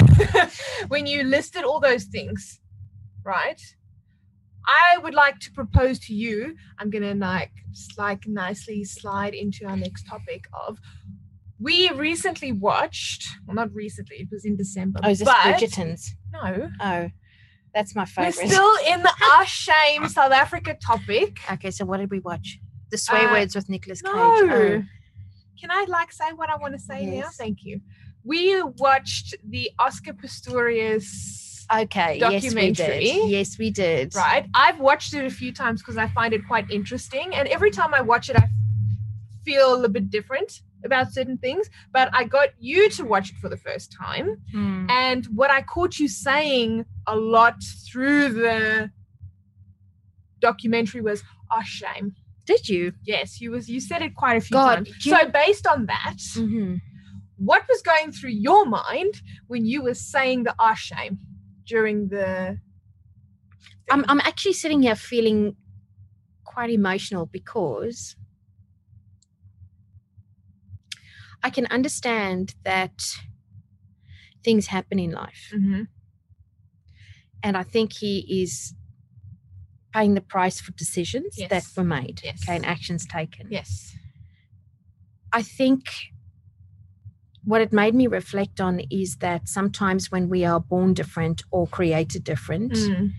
when 0.89 1.07
you 1.07 1.24
listed 1.24 1.63
all 1.63 1.80
those 1.80 2.04
things, 2.06 2.60
right? 3.24 3.62
I 4.66 4.98
would 5.00 5.13
like 5.13 5.39
to 5.39 5.51
propose 5.51 6.00
to 6.07 6.13
you. 6.13 6.56
I'm 6.77 6.89
gonna 6.89 7.16
like 7.16 7.51
like 7.98 8.27
nicely 8.27 8.83
slide 8.83 9.33
into 9.33 9.66
our 9.66 9.77
next 9.77 10.04
topic 10.07 10.45
of. 10.68 10.77
We 11.62 11.89
recently 11.92 12.51
watched, 12.54 13.27
well, 13.45 13.56
not 13.56 13.74
recently. 13.74 14.18
It 14.18 14.30
was 14.31 14.45
in 14.45 14.56
December. 14.56 15.00
oh, 15.04 15.10
is 15.10 15.19
this 15.19 15.25
but 15.27 15.36
Bridgerton's? 15.44 16.16
no, 16.31 16.69
Oh, 16.80 17.10
that's 17.74 17.95
my 17.95 18.06
favorite. 18.06 18.38
we're 18.38 18.50
still 18.50 18.75
in 18.88 19.01
the 19.01 19.13
our 19.33 19.45
shame 19.45 20.07
South 20.07 20.31
Africa 20.31 20.77
topic. 20.81 21.39
okay, 21.51 21.71
so 21.71 21.83
what 21.86 21.98
did 22.00 22.12
we 22.12 22.19
watch? 22.19 22.60
The 22.91 22.97
swear 22.97 23.30
Uh, 23.30 23.33
words 23.33 23.56
with 23.56 23.69
Nicolas 23.69 24.01
Cage. 24.01 24.13
No. 24.13 24.19
Oh, 24.19 24.83
Can 25.59 25.71
I 25.71 25.86
like 25.88 26.12
say 26.12 26.31
what 26.33 26.50
I 26.50 26.56
want 26.56 26.74
to 26.74 26.80
say 26.80 27.06
now? 27.06 27.13
Yes. 27.13 27.38
Thank 27.38 27.63
you. 27.63 27.81
We 28.24 28.62
watched 28.63 29.36
the 29.47 29.71
Oscar 29.80 30.13
Pistorius 30.13 31.65
okay. 31.71 32.18
Yes, 32.19 32.53
we 32.53 32.71
did. 32.71 33.30
Yes, 33.30 33.57
we 33.57 33.69
did. 33.71 34.15
right? 34.15 34.47
I've 34.53 34.80
watched 34.80 35.14
it 35.14 35.25
a 35.25 35.30
few 35.30 35.52
times 35.52 35.81
because 35.81 35.97
I 35.97 36.07
find 36.07 36.33
it 36.33 36.47
quite 36.47 36.69
interesting. 36.71 37.33
And 37.33 37.47
every 37.47 37.71
time 37.71 37.94
I 37.94 38.02
watch 38.02 38.30
it, 38.30 38.35
I 38.35 38.47
feel 39.45 39.83
a 39.85 39.90
bit 39.90 40.09
different 40.09 40.61
about 40.83 41.11
certain 41.11 41.37
things. 41.37 41.69
But 41.92 42.09
I 42.14 42.23
got 42.23 42.49
you 42.59 42.90
to 42.92 43.04
watch 43.04 43.30
it 43.31 43.37
for 43.37 43.49
the 43.49 43.57
first 43.57 43.92
time. 43.92 44.42
Hmm. 44.52 44.87
And 44.90 45.25
what 45.28 45.52
I 45.52 45.61
caught 45.61 45.99
you 45.99 46.07
saying 46.07 46.85
a 47.07 47.16
lot 47.16 47.56
through 47.92 48.30
the 48.30 48.92
documentary 50.40 51.02
was, 51.02 51.23
oh, 51.52 51.61
shame. 51.64 52.16
Did 52.51 52.68
you? 52.68 52.94
Yes, 53.13 53.39
you 53.41 53.51
was 53.51 53.69
you 53.69 53.79
said 53.89 54.01
it 54.07 54.13
quite 54.15 54.37
a 54.37 54.41
few 54.41 54.56
God, 54.56 54.75
times. 54.75 55.06
you- 55.06 55.11
So 55.15 55.19
based 55.44 55.65
on 55.73 55.79
that, 55.94 56.19
hmm 56.33 56.75
what 57.49 57.63
was 57.69 57.81
going 57.91 58.11
through 58.11 58.35
your 58.49 58.63
mind 58.65 59.13
when 59.47 59.65
you 59.71 59.79
were 59.85 59.94
saying 60.13 60.44
the 60.47 60.53
ah 60.68 60.73
shame 60.73 61.15
during 61.71 61.97
the 62.09 62.57
I'm, 63.94 64.03
I'm 64.09 64.19
actually 64.29 64.53
sitting 64.63 64.81
here 64.83 64.95
feeling 65.11 65.56
quite 66.44 66.69
emotional 66.69 67.25
because 67.39 68.15
I 71.44 71.49
can 71.49 71.65
understand 71.77 72.56
that 72.65 72.97
things 74.44 74.68
happen 74.68 74.97
in 74.99 75.11
life. 75.11 75.44
Mhm. 75.56 75.87
And 77.41 77.56
I 77.56 77.63
think 77.63 77.94
he 77.94 78.13
is 78.44 78.73
paying 79.94 80.14
the 80.16 80.22
price 80.22 80.60
for 80.62 80.72
decisions 80.74 81.36
that 81.50 81.64
were 81.76 81.84
made 81.84 82.22
Yes. 82.24 82.42
okay, 82.44 82.56
and 82.56 82.66
actions 82.66 83.06
taken. 83.06 83.48
yes 83.50 83.96
I 85.31 85.42
think 85.44 85.81
what 87.46 87.62
it 87.62 87.72
made 87.72 87.96
me 87.96 88.08
reflect 88.08 88.60
on 88.60 88.80
is 88.90 89.18
that 89.18 89.48
sometimes 89.48 90.12
when 90.12 90.28
we 90.30 90.44
are 90.46 90.60
born 90.60 90.94
different 90.94 91.44
or 91.52 91.68
created 91.68 92.24
different, 92.24 92.74
Mm. 92.74 93.12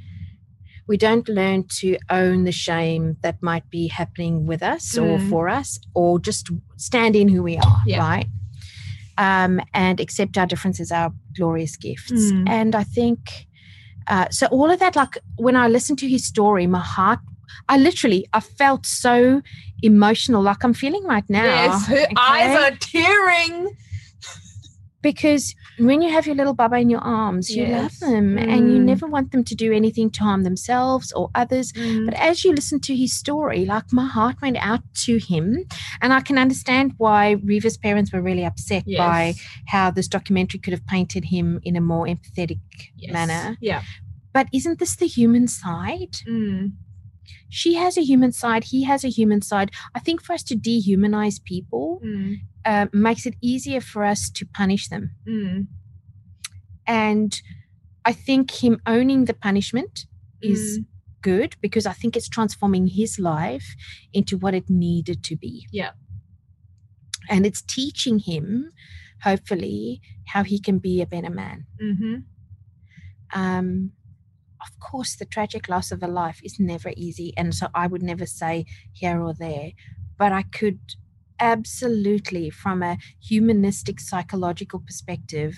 we 0.86 0.96
don't 0.96 1.28
learn 1.28 1.64
to 1.80 1.96
own 2.10 2.44
the 2.44 2.52
shame 2.52 3.16
that 3.22 3.40
might 3.42 3.68
be 3.70 3.86
happening 3.88 4.44
with 4.46 4.62
us 4.62 4.98
or 4.98 5.18
Mm. 5.18 5.30
for 5.30 5.48
us, 5.48 5.78
or 5.94 6.18
just 6.20 6.50
stand 6.76 7.14
in 7.16 7.28
who 7.28 7.42
we 7.42 7.56
are, 7.56 7.82
Yeah. 7.86 7.98
right? 7.98 8.26
Um, 9.16 9.60
and 9.72 10.00
accept 10.00 10.36
our 10.36 10.46
differences, 10.46 10.90
our 10.92 11.12
glorious 11.36 11.76
gifts. 11.76 12.32
Mm. 12.32 12.48
And 12.48 12.74
I 12.74 12.84
think 12.84 13.46
uh, 14.08 14.28
so. 14.30 14.46
All 14.46 14.70
of 14.70 14.78
that, 14.80 14.96
like 14.96 15.18
when 15.36 15.56
I 15.56 15.68
listened 15.68 15.98
to 16.00 16.08
his 16.08 16.24
story, 16.24 16.66
my 16.66 16.80
heart, 16.80 17.20
I 17.68 17.78
literally, 17.78 18.26
I 18.32 18.40
felt 18.40 18.86
so 18.86 19.42
emotional, 19.82 20.42
like 20.42 20.64
I'm 20.64 20.74
feeling 20.74 21.04
right 21.04 21.28
now. 21.28 21.44
yes 21.44 21.86
her 21.86 22.06
eyes 22.16 22.72
are 22.72 22.76
tearing 22.76 23.76
because 25.02 25.54
when 25.78 26.02
you 26.02 26.10
have 26.10 26.26
your 26.26 26.34
little 26.36 26.52
baba 26.54 26.76
in 26.76 26.90
your 26.90 27.00
arms, 27.00 27.50
you 27.54 27.62
love 27.64 27.92
Yes. 27.92 28.00
them 28.00 28.36
and 28.38 28.70
you 28.72 28.78
Mm. 28.78 28.84
never 28.84 29.06
want 29.06 29.32
them 29.32 29.44
to 29.44 29.54
do 29.54 29.72
anything 29.72 30.10
to 30.10 30.20
harm 30.22 30.42
themselves 30.44 31.10
or 31.12 31.30
others. 31.34 31.72
Mm. 31.72 32.04
But 32.06 32.14
as 32.14 32.44
you 32.44 32.52
listen 32.52 32.80
to 32.80 32.94
his 32.94 33.12
story, 33.12 33.64
like 33.64 33.92
my 33.92 34.06
heart 34.06 34.36
went 34.42 34.58
out 34.58 34.82
to 35.06 35.18
him. 35.18 35.64
And 36.02 36.12
I 36.12 36.20
can 36.20 36.36
understand 36.38 36.92
why 36.98 37.36
Reeva's 37.36 37.78
parents 37.78 38.12
were 38.12 38.22
really 38.22 38.44
upset 38.44 38.84
by 38.96 39.34
how 39.66 39.90
this 39.90 40.08
documentary 40.08 40.60
could 40.60 40.72
have 40.72 40.86
painted 40.86 41.24
him 41.26 41.60
in 41.62 41.76
a 41.76 41.80
more 41.80 42.06
empathetic 42.06 42.58
Yes. 42.96 43.12
manner. 43.12 43.56
Yeah. 43.60 43.82
But 44.32 44.46
isn't 44.52 44.78
this 44.78 44.96
the 44.96 45.06
human 45.06 45.48
side? 45.48 46.14
Mm. 46.28 46.72
She 47.48 47.74
has 47.74 47.96
a 47.98 48.02
human 48.02 48.32
side, 48.32 48.64
he 48.64 48.84
has 48.84 49.04
a 49.04 49.08
human 49.08 49.42
side. 49.42 49.70
I 49.94 49.98
think 49.98 50.22
for 50.22 50.32
us 50.34 50.42
to 50.44 50.54
dehumanize 50.56 51.42
people 51.42 52.00
Mm. 52.04 52.36
Uh, 52.64 52.86
makes 52.92 53.26
it 53.26 53.34
easier 53.40 53.80
for 53.80 54.04
us 54.04 54.30
to 54.30 54.46
punish 54.46 54.88
them. 54.88 55.10
Mm. 55.26 55.66
And 56.86 57.40
I 58.04 58.12
think 58.12 58.50
him 58.62 58.80
owning 58.86 59.26
the 59.26 59.34
punishment 59.34 60.06
is 60.42 60.78
Mm. 60.78 60.84
good 61.22 61.56
because 61.60 61.86
I 61.86 61.92
think 61.92 62.16
it's 62.16 62.28
transforming 62.28 62.86
his 62.88 63.18
life 63.18 63.74
into 64.12 64.38
what 64.38 64.54
it 64.54 64.70
needed 64.70 65.22
to 65.24 65.36
be. 65.36 65.66
Yeah. 65.70 65.92
And 67.28 67.44
it's 67.46 67.62
teaching 67.62 68.18
him, 68.18 68.72
hopefully, 69.22 70.00
how 70.26 70.42
he 70.44 70.58
can 70.58 70.78
be 70.78 71.00
a 71.02 71.06
better 71.06 71.30
man. 71.30 71.66
Mhm. 71.80 72.24
Um, 73.32 73.92
of 74.60 74.78
course, 74.80 75.16
the 75.16 75.24
tragic 75.24 75.68
loss 75.68 75.92
of 75.92 76.02
a 76.02 76.08
life 76.08 76.40
is 76.42 76.58
never 76.58 76.92
easy. 76.96 77.32
And 77.36 77.54
so 77.54 77.68
I 77.74 77.86
would 77.86 78.02
never 78.02 78.26
say 78.26 78.64
here 78.92 79.20
or 79.22 79.32
there, 79.34 79.72
but 80.18 80.32
I 80.32 80.42
could 80.42 80.80
absolutely, 81.40 82.50
from 82.50 82.82
a 82.82 82.98
humanistic 83.20 84.00
psychological 84.00 84.80
perspective, 84.80 85.56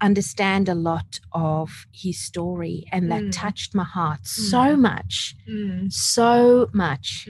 understand 0.00 0.68
a 0.68 0.74
lot 0.74 1.20
of 1.32 1.86
his 1.92 2.18
story. 2.18 2.84
And 2.92 3.10
that 3.10 3.22
Mm. 3.24 3.32
touched 3.32 3.74
my 3.74 3.84
heart 3.84 4.26
so 4.26 4.76
much, 4.76 5.36
Mm. 5.48 5.92
so 5.92 6.68
much. 6.72 7.28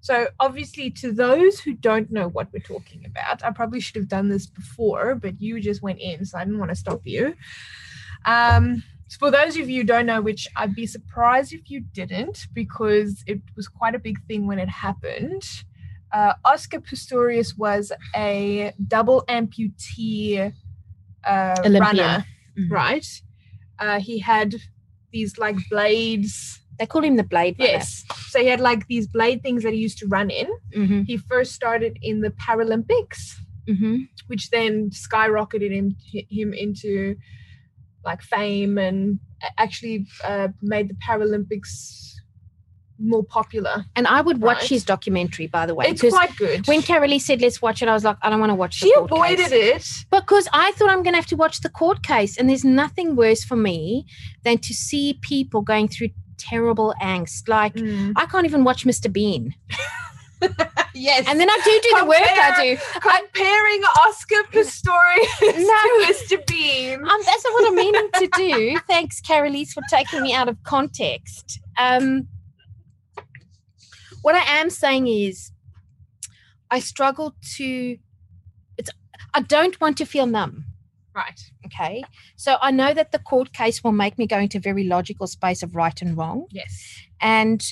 So, 0.00 0.28
obviously, 0.38 0.90
to 0.90 1.12
those 1.12 1.60
who 1.60 1.72
don't 1.72 2.10
know 2.12 2.28
what 2.28 2.52
we're 2.52 2.58
talking 2.60 3.06
about, 3.06 3.42
I 3.42 3.50
probably 3.52 3.80
should 3.80 3.96
have 3.96 4.08
done 4.08 4.28
this 4.28 4.46
before, 4.46 5.14
but 5.14 5.40
you 5.40 5.60
just 5.60 5.80
went 5.80 5.98
in, 5.98 6.26
so 6.26 6.36
I 6.36 6.44
didn't 6.44 6.58
want 6.58 6.70
to 6.70 6.74
stop 6.76 7.00
you. 7.04 7.34
Um, 8.26 8.82
for 9.18 9.30
those 9.30 9.56
of 9.56 9.68
you 9.68 9.80
who 9.82 9.86
don't 9.86 10.06
know, 10.06 10.20
which 10.20 10.48
I'd 10.56 10.74
be 10.74 10.86
surprised 10.86 11.52
if 11.52 11.70
you 11.70 11.80
didn't, 11.92 12.46
because 12.52 13.22
it 13.26 13.40
was 13.56 13.68
quite 13.68 13.94
a 13.94 13.98
big 13.98 14.18
thing 14.26 14.46
when 14.46 14.58
it 14.58 14.68
happened. 14.68 15.42
Uh, 16.12 16.34
Oscar 16.44 16.80
Pistorius 16.80 17.56
was 17.58 17.92
a 18.14 18.72
double 18.86 19.24
amputee 19.28 20.52
uh, 21.26 21.54
runner, 21.80 22.24
Mhm. 22.58 22.70
right? 22.70 23.06
Uh, 23.78 23.98
he 24.00 24.18
had 24.20 24.54
these 25.12 25.38
like 25.38 25.56
blades. 25.70 26.60
They 26.78 26.86
call 26.86 27.02
him 27.02 27.16
the 27.16 27.24
Blade 27.24 27.56
Runner. 27.58 27.72
Yes. 27.72 28.04
So 28.28 28.40
he 28.40 28.46
had 28.48 28.60
like 28.60 28.86
these 28.88 29.06
blade 29.06 29.42
things 29.42 29.62
that 29.62 29.72
he 29.72 29.78
used 29.78 29.98
to 29.98 30.06
run 30.06 30.28
in. 30.30 30.48
hmm 30.74 31.02
He 31.02 31.16
first 31.16 31.52
started 31.52 31.98
in 32.02 32.20
the 32.20 32.30
Paralympics, 32.30 33.36
hmm 33.66 33.96
which 34.26 34.50
then 34.50 34.90
skyrocketed 34.90 35.70
him 35.70 35.96
him 36.30 36.52
into 36.54 37.16
like 38.04 38.22
fame 38.22 38.78
and 38.78 39.18
actually 39.58 40.06
uh, 40.24 40.48
made 40.62 40.88
the 40.88 40.94
Paralympics 40.94 42.12
more 42.98 43.24
popular. 43.24 43.84
And 43.96 44.06
I 44.06 44.20
would 44.20 44.40
watch 44.40 44.58
Right. 44.60 44.68
his 44.70 44.84
documentary, 44.84 45.48
by 45.48 45.66
the 45.66 45.74
way, 45.74 45.86
It's 45.88 46.00
quite 46.00 46.34
good. 46.36 46.66
when 46.68 46.80
Carolee 46.80 47.20
said, 47.20 47.40
let's 47.42 47.60
watch 47.60 47.82
it, 47.82 47.88
I 47.88 47.92
was 47.92 48.04
like, 48.04 48.16
I 48.22 48.30
don't 48.30 48.38
want 48.38 48.50
to 48.50 48.54
watch 48.54 48.74
she 48.74 48.92
avoided 48.96 49.48
case. 49.50 50.02
it. 50.02 50.06
Because 50.10 50.46
I 50.52 50.70
thought 50.72 50.90
I'm 50.90 51.02
going 51.02 51.12
to 51.14 51.18
have 51.18 51.26
to 51.26 51.36
watch 51.36 51.60
the 51.60 51.68
court 51.70 52.02
case. 52.04 52.36
And 52.38 52.48
there's 52.48 52.64
nothing 52.64 53.16
worse 53.16 53.42
for 53.42 53.56
me 53.56 54.06
than 54.44 54.58
to 54.58 54.72
see 54.72 55.18
people 55.22 55.60
going 55.62 55.88
through 55.88 56.10
terrible 56.38 56.94
angst. 57.02 57.48
Like, 57.48 57.74
Mm. 57.74 58.12
I 58.16 58.26
can't 58.26 58.44
even 58.46 58.62
watch 58.64 58.84
Mr. 58.84 59.12
Bean. 59.12 59.54
Yes. 60.96 61.26
And 61.28 61.40
then 61.40 61.50
I 61.50 61.58
do 61.64 61.80
do 61.82 61.98
the 61.98 62.04
work 62.06 62.20
I 62.22 62.62
do. 62.62 62.78
comparing 63.00 63.82
Oscar 64.06 64.44
Pistorius 64.52 65.40
No. 65.42 65.56
to 65.58 66.06
Mr. 66.06 66.46
Bean. 66.46 67.00
Um, 67.00 67.20
that's 67.26 67.44
not 67.44 67.52
what 67.52 67.68
I'm 67.68 67.74
meaning 67.74 68.08
to 68.14 68.28
do. 68.36 68.78
Thanks, 68.86 69.20
Carolise, 69.20 69.72
for 69.72 69.82
taking 69.90 70.22
me 70.22 70.32
out 70.32 70.48
of 70.48 70.62
context. 70.62 71.58
Um, 71.76 72.28
what 74.22 74.36
I 74.36 74.60
am 74.60 74.70
saying 74.70 75.08
is, 75.08 75.50
I 76.70 76.78
struggle 76.78 77.34
to. 77.56 77.98
It's. 78.78 78.90
I 79.34 79.40
don't 79.40 79.80
want 79.80 79.98
to 79.98 80.04
feel 80.06 80.26
numb. 80.26 80.64
Right. 81.14 81.40
Okay, 81.66 82.04
so 82.36 82.56
I 82.60 82.70
know 82.70 82.94
that 82.94 83.10
the 83.10 83.18
court 83.18 83.52
case 83.52 83.82
will 83.82 83.92
make 83.92 84.16
me 84.16 84.26
go 84.28 84.38
into 84.38 84.58
a 84.58 84.60
very 84.60 84.84
logical 84.84 85.26
space 85.26 85.62
of 85.62 85.74
right 85.74 86.00
and 86.02 86.16
wrong. 86.16 86.46
Yes. 86.50 86.98
And 87.20 87.64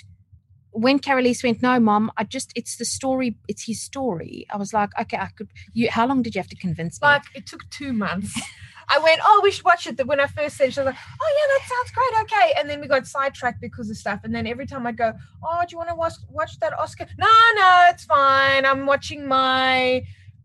when 0.72 0.98
Carolise 0.98 1.42
went, 1.42 1.62
no, 1.62 1.78
mom, 1.78 2.10
I 2.16 2.24
just 2.24 2.52
it's 2.56 2.76
the 2.76 2.84
story. 2.84 3.36
It's 3.48 3.64
his 3.66 3.80
story. 3.80 4.46
I 4.50 4.56
was 4.56 4.72
like, 4.72 4.90
okay, 5.00 5.18
I 5.18 5.26
could. 5.26 5.48
You, 5.72 5.90
how 5.90 6.06
long 6.06 6.22
did 6.22 6.34
you 6.34 6.40
have 6.40 6.48
to 6.48 6.56
convince 6.56 7.00
me? 7.00 7.08
Like 7.08 7.24
it 7.34 7.46
took 7.46 7.68
two 7.70 7.92
months. 7.92 8.40
I 8.88 8.98
went, 8.98 9.20
oh, 9.24 9.40
we 9.42 9.50
should 9.50 9.64
watch 9.64 9.86
it. 9.86 10.04
When 10.06 10.20
I 10.20 10.26
first 10.26 10.56
said, 10.56 10.68
it, 10.68 10.74
she 10.74 10.80
was 10.80 10.86
like, 10.86 10.96
oh 10.96 11.36
yeah, 11.38 11.54
that 11.54 11.68
sounds 11.68 11.92
great. 11.92 12.22
Okay, 12.22 12.52
and 12.58 12.68
then 12.68 12.80
we 12.80 12.88
got 12.88 13.06
sidetracked 13.06 13.60
because 13.60 13.88
of 13.88 13.96
stuff. 13.96 14.20
And 14.24 14.34
then 14.34 14.46
every 14.46 14.66
time 14.66 14.86
I'd 14.86 14.96
go, 14.96 15.12
oh, 15.44 15.60
do 15.60 15.66
you 15.70 15.78
want 15.78 15.90
to 15.90 15.94
watch 15.94 16.14
watch 16.30 16.58
that 16.60 16.78
Oscar? 16.78 17.06
No, 17.18 17.26
no, 17.54 17.86
it's 17.90 18.04
fine. 18.04 18.66
I'm 18.66 18.86
watching 18.86 19.26
my 19.26 20.02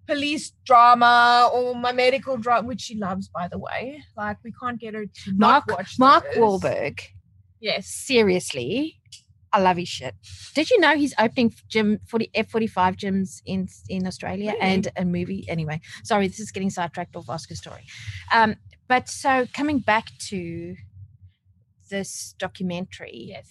police 0.07 0.51
drama 0.65 1.49
or 1.53 1.75
my 1.75 1.91
medical 1.91 2.37
drama, 2.37 2.67
which 2.67 2.81
she 2.81 2.95
loves, 2.95 3.27
by 3.27 3.47
the 3.47 3.57
way. 3.57 4.03
Like 4.15 4.37
we 4.43 4.51
can't 4.51 4.79
get 4.79 4.93
her 4.93 5.05
to 5.05 5.31
not 5.33 5.67
Mark 5.67 5.77
watch 5.79 5.99
Mark 5.99 6.23
those. 6.33 6.37
Wahlberg. 6.37 7.01
Yes. 7.59 7.87
seriously, 7.87 8.99
I 9.53 9.61
love 9.61 9.77
his 9.77 9.87
shit. 9.87 10.13
Did 10.55 10.69
you 10.69 10.79
know 10.79 10.95
he's 10.95 11.13
opening 11.17 11.53
gym 11.69 11.99
40 12.09 12.29
F45 12.35 12.95
gyms 12.97 13.41
in 13.45 13.67
in 13.89 14.05
Australia 14.05 14.51
Really? 14.51 14.61
and 14.61 14.87
a 14.97 15.05
movie? 15.05 15.45
Anyway, 15.47 15.79
sorry, 16.03 16.27
this 16.27 16.39
is 16.39 16.51
getting 16.51 16.69
sidetracked 16.69 17.15
off 17.15 17.29
Oscar 17.29 17.55
story. 17.55 17.83
Um, 18.33 18.55
but 18.87 19.07
so 19.09 19.47
coming 19.53 19.79
back 19.79 20.05
to 20.29 20.75
this 21.89 22.35
documentary, 22.37 23.25
Yes. 23.29 23.47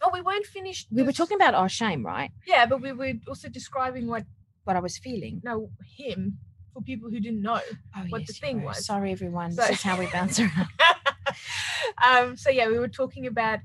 Oh, 0.00 0.10
we 0.12 0.20
weren't 0.20 0.46
finished. 0.46 0.86
we 0.92 1.02
were 1.02 1.12
talking 1.12 1.34
about 1.36 1.54
our 1.54 1.68
shame, 1.68 2.06
right? 2.06 2.30
Yeah, 2.46 2.66
but 2.66 2.80
we 2.80 2.92
were 2.92 3.14
also 3.26 3.48
describing 3.48 4.06
what 4.06 4.24
What 4.64 4.76
I 4.76 4.80
was 4.80 4.96
feeling. 4.98 5.40
no 5.42 5.70
him 5.96 6.38
for 6.72 6.82
people 6.82 7.10
who 7.10 7.18
didn't 7.18 7.42
know. 7.42 7.60
Oh, 7.96 8.04
What 8.10 8.26
the 8.26 8.32
thing 8.34 8.62
was. 8.62 8.84
Sorry, 8.86 9.10
everyone. 9.12 9.50
So- 9.52 9.62
this 9.62 9.70
is 9.78 9.82
how 9.82 9.98
we 9.98 10.06
bounce 10.06 10.38
around. 10.44 10.68
um, 12.06 12.36
so 12.36 12.50
yeah, 12.50 12.68
we 12.68 12.78
were 12.78 12.88
talking 12.88 13.26
about 13.26 13.58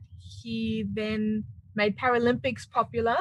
he 0.44 0.86
then 0.94 1.44
made 1.76 1.98
Paralympics 1.98 2.70
popular 2.70 3.18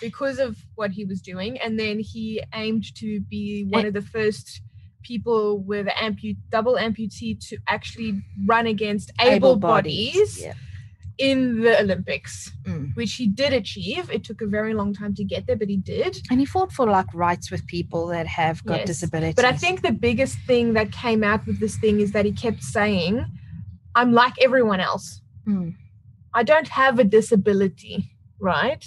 because 0.00 0.38
of 0.38 0.56
what 0.76 0.90
he 0.92 1.04
was 1.04 1.20
doing, 1.20 1.58
and 1.58 1.78
then 1.78 1.98
he 1.98 2.42
aimed 2.54 2.84
to 2.96 3.20
be 3.20 3.64
one 3.68 3.84
of 3.86 3.92
the 3.92 4.02
first 4.02 4.60
people 5.02 5.58
with 5.70 5.86
ampu- 6.06 6.36
double 6.50 6.74
amputee 6.74 7.38
to 7.48 7.56
actually 7.68 8.12
run 8.46 8.66
against 8.66 9.10
able 9.20 9.56
bodies 9.56 10.40
Yeah. 10.42 10.54
in 11.18 11.60
the 11.60 11.80
Olympics, 11.80 12.50
Mm. 12.64 12.94
which 12.94 13.14
he 13.14 13.26
did 13.26 13.52
achieve. 13.52 14.10
It 14.10 14.22
took 14.24 14.40
a 14.42 14.46
very 14.46 14.74
long 14.74 14.92
time 14.94 15.14
to 15.14 15.24
get 15.24 15.46
there, 15.46 15.56
but 15.56 15.68
he 15.68 15.76
did. 15.78 16.12
And 16.30 16.38
he 16.38 16.46
fought 16.46 16.70
for 16.72 16.86
like 16.86 17.12
rights 17.14 17.50
with 17.50 17.66
people 17.66 18.06
that 18.08 18.26
have 18.26 18.62
got 18.64 18.78
Yes. 18.80 18.86
disabilities. 18.86 19.34
But 19.34 19.44
I 19.46 19.56
think 19.56 19.82
the 19.82 19.92
biggest 20.08 20.38
thing 20.46 20.74
that 20.74 20.92
came 20.92 21.24
out 21.24 21.46
with 21.46 21.58
this 21.60 21.76
thing 21.78 22.00
is 22.00 22.12
that 22.12 22.24
he 22.24 22.32
kept 22.32 22.62
saying, 22.62 23.24
I'm 23.94 24.12
like 24.12 24.34
everyone 24.40 24.80
else. 24.80 25.20
Mm. 25.46 25.74
I 26.34 26.42
don't 26.42 26.68
have 26.68 26.98
a 26.98 27.04
disability, 27.04 28.04
right? 28.38 28.84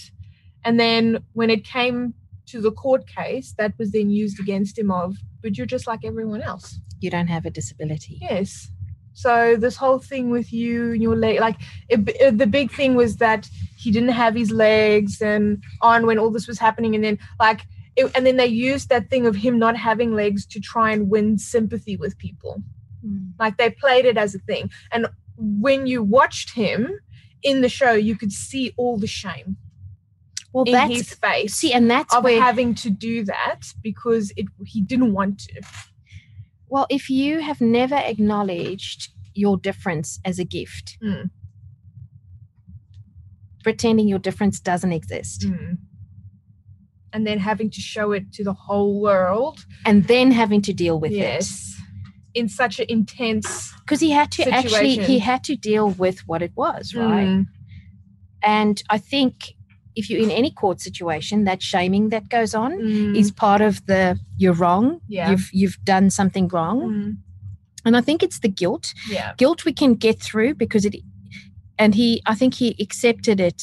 And 0.66 0.80
then 0.80 1.24
when 1.34 1.50
it 1.50 1.66
came 1.66 2.14
to 2.48 2.62
the 2.62 2.72
court 2.72 3.08
case, 3.08 3.54
that 3.58 3.74
was 3.78 3.92
then 3.92 4.10
used 4.10 4.40
against 4.40 4.78
him 4.78 4.92
of, 4.92 5.18
but 5.42 5.58
you're 5.58 5.66
just 5.68 5.88
like 5.88 6.02
everyone 6.06 6.42
else. 6.42 6.80
you 7.02 7.10
don't 7.10 7.28
have 7.28 7.46
a 7.46 7.50
disability. 7.50 8.18
Yes. 8.22 8.70
So 9.12 9.58
this 9.58 9.76
whole 9.76 10.00
thing 10.00 10.30
with 10.30 10.54
you 10.54 10.94
and 10.94 11.02
your 11.02 11.18
leg, 11.18 11.40
like 11.42 11.58
it, 11.90 12.00
it- 12.08 12.38
the 12.38 12.48
big 12.48 12.72
thing 12.72 12.96
was 12.96 13.18
that 13.18 13.50
he 13.78 13.92
didn't 13.92 14.10
have 14.24 14.36
his 14.36 14.52
legs 14.52 15.22
and 15.22 15.62
on 15.82 16.06
when 16.08 16.18
all 16.18 16.32
this 16.32 16.48
was 16.48 16.60
happening, 16.60 16.96
and 16.96 17.04
then 17.04 17.20
like, 17.42 17.62
it, 17.98 18.10
and 18.16 18.26
then 18.26 18.38
they 18.38 18.48
used 18.48 18.88
that 18.90 19.10
thing 19.10 19.26
of 19.28 19.36
him 19.36 19.60
not 19.60 19.76
having 19.76 20.14
legs 20.16 20.46
to 20.48 20.60
try 20.62 20.92
and 20.94 21.10
win 21.10 21.38
sympathy 21.38 21.96
with 21.98 22.18
people. 22.18 22.64
Mm. 23.06 23.34
Like 23.38 23.58
they 23.58 23.70
played 23.70 24.06
it 24.06 24.18
as 24.18 24.34
a 24.34 24.40
thing, 24.40 24.72
and 24.94 25.08
when 25.38 25.86
you 25.86 26.02
watched 26.02 26.52
him 26.52 27.00
in 27.44 27.62
the 27.62 27.70
show, 27.70 27.92
you 27.94 28.16
could 28.16 28.32
see 28.32 28.74
all 28.78 28.98
the 28.98 29.08
shame 29.08 29.58
Well, 30.54 30.64
in 30.66 30.72
that's 30.74 30.94
his 30.94 31.14
face 31.14 31.56
see, 31.56 31.74
and 31.74 31.90
that's 31.90 32.14
of 32.16 32.24
where 32.24 32.42
having 32.42 32.74
to 32.76 32.90
do 32.90 33.24
that 33.26 33.62
because 33.82 34.32
it 34.38 34.46
he 34.66 34.82
didn't 34.82 35.14
want 35.14 35.40
to. 35.40 35.62
Well, 36.68 36.88
if 36.90 37.10
you 37.10 37.40
have 37.40 37.62
never 37.62 37.96
acknowledged 37.96 39.10
your 39.36 39.58
difference 39.58 40.20
as 40.26 40.40
a 40.40 40.44
gift, 40.46 40.98
Mm. 41.04 41.30
pretending 43.64 44.08
your 44.08 44.20
difference 44.20 44.60
doesn't 44.60 44.92
exist, 44.94 45.42
Mm. 45.48 45.78
and 47.14 47.26
then 47.28 47.40
having 47.40 47.70
to 47.70 47.80
show 47.82 48.12
it 48.12 48.32
to 48.34 48.44
the 48.44 48.54
whole 48.54 49.00
world. 49.02 49.66
and 49.86 50.06
then 50.08 50.32
having 50.32 50.62
to 50.62 50.74
deal 50.74 51.00
with 51.00 51.12
it 51.12 51.18
yes. 51.18 51.73
In 52.34 52.50
such 52.50 52.80
an 52.80 52.86
intense 52.90 53.72
because 53.82 54.00
he 54.00 54.12
had 54.12 54.32
to 54.32 54.44
actually 54.50 54.96
he 54.98 55.20
had 55.20 55.44
to 55.44 55.56
deal 55.56 55.90
with 55.92 56.20
what 56.28 56.42
it 56.42 56.52
was 56.56 56.96
right? 56.96 57.28
Mm, 57.28 57.46
and 58.42 58.82
i 58.90 58.98
think 58.98 59.34
if 59.96 60.10
you're 60.10 60.20
in 60.28 60.32
any 60.32 60.50
court 60.50 60.82
situation 60.82 61.44
that 61.44 61.62
shaming 61.62 62.10
that 62.10 62.28
goes 62.30 62.56
on 62.56 62.72
mm, 62.74 63.16
is 63.16 63.32
part 63.32 63.62
of 63.62 63.86
the 63.86 64.18
you're 64.38 64.54
wrong 64.64 65.00
Yeah. 65.08 65.30
you've 65.30 65.50
you've 65.54 65.78
done 65.84 66.10
something 66.10 66.48
wrong. 66.48 66.80
Mm, 66.82 67.18
and 67.86 67.96
i 67.98 68.02
think 68.02 68.24
it's 68.24 68.40
the 68.40 68.50
guilt. 68.62 68.94
Yeah. 69.10 69.34
guilt 69.38 69.66
we 69.66 69.74
can 69.74 69.94
get 69.96 70.20
through 70.20 70.56
because 70.56 70.84
it 70.86 70.96
and 71.78 71.94
he 71.96 72.22
i 72.26 72.34
think 72.36 72.54
he 72.56 72.76
accepted 72.80 73.40
it 73.40 73.62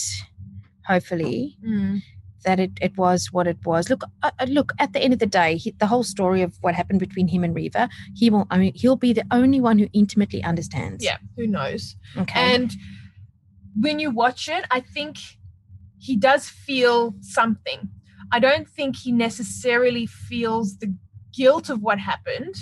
hopefully. 0.87 1.57
Mm, 1.65 2.03
that 2.45 2.61
it, 2.61 2.73
it 2.81 2.97
was 2.97 3.33
what 3.33 3.47
it 3.47 3.59
was 3.65 3.91
look 3.91 4.05
uh, 4.23 4.31
uh, 4.39 4.47
look 4.49 4.73
at 4.79 4.93
the 4.93 5.01
end 5.01 5.13
of 5.13 5.19
the 5.19 5.27
day 5.27 5.57
he, 5.57 5.73
the 5.79 5.87
whole 5.87 6.03
story 6.03 6.43
of 6.43 6.57
what 6.61 6.75
happened 6.75 7.01
between 7.01 7.29
him 7.29 7.45
and 7.45 7.55
Reeva 7.55 7.89
he 8.15 8.31
will 8.31 8.47
I 8.51 8.59
mean 8.59 8.73
he'll 8.75 8.97
be 8.97 9.13
the 9.13 9.25
only 9.31 9.61
one 9.61 9.79
who 9.79 9.89
intimately 9.93 10.43
understands 10.43 11.05
yeah. 11.05 11.19
Who 11.37 11.47
knows? 11.47 11.97
okay 12.17 12.55
And 12.55 12.73
when 13.79 13.99
you 13.99 14.11
watch 14.11 14.49
it, 14.49 14.65
I 14.71 14.81
think 14.81 15.19
he 15.99 16.17
does 16.17 16.49
feel 16.49 17.15
something. 17.21 17.91
I 18.33 18.39
don't 18.39 18.69
think 18.69 18.97
he 18.97 19.13
necessarily 19.13 20.07
feels 20.07 20.79
the 20.79 20.95
guilt 21.33 21.69
of 21.69 21.83
what 21.83 21.99
happened. 21.99 22.55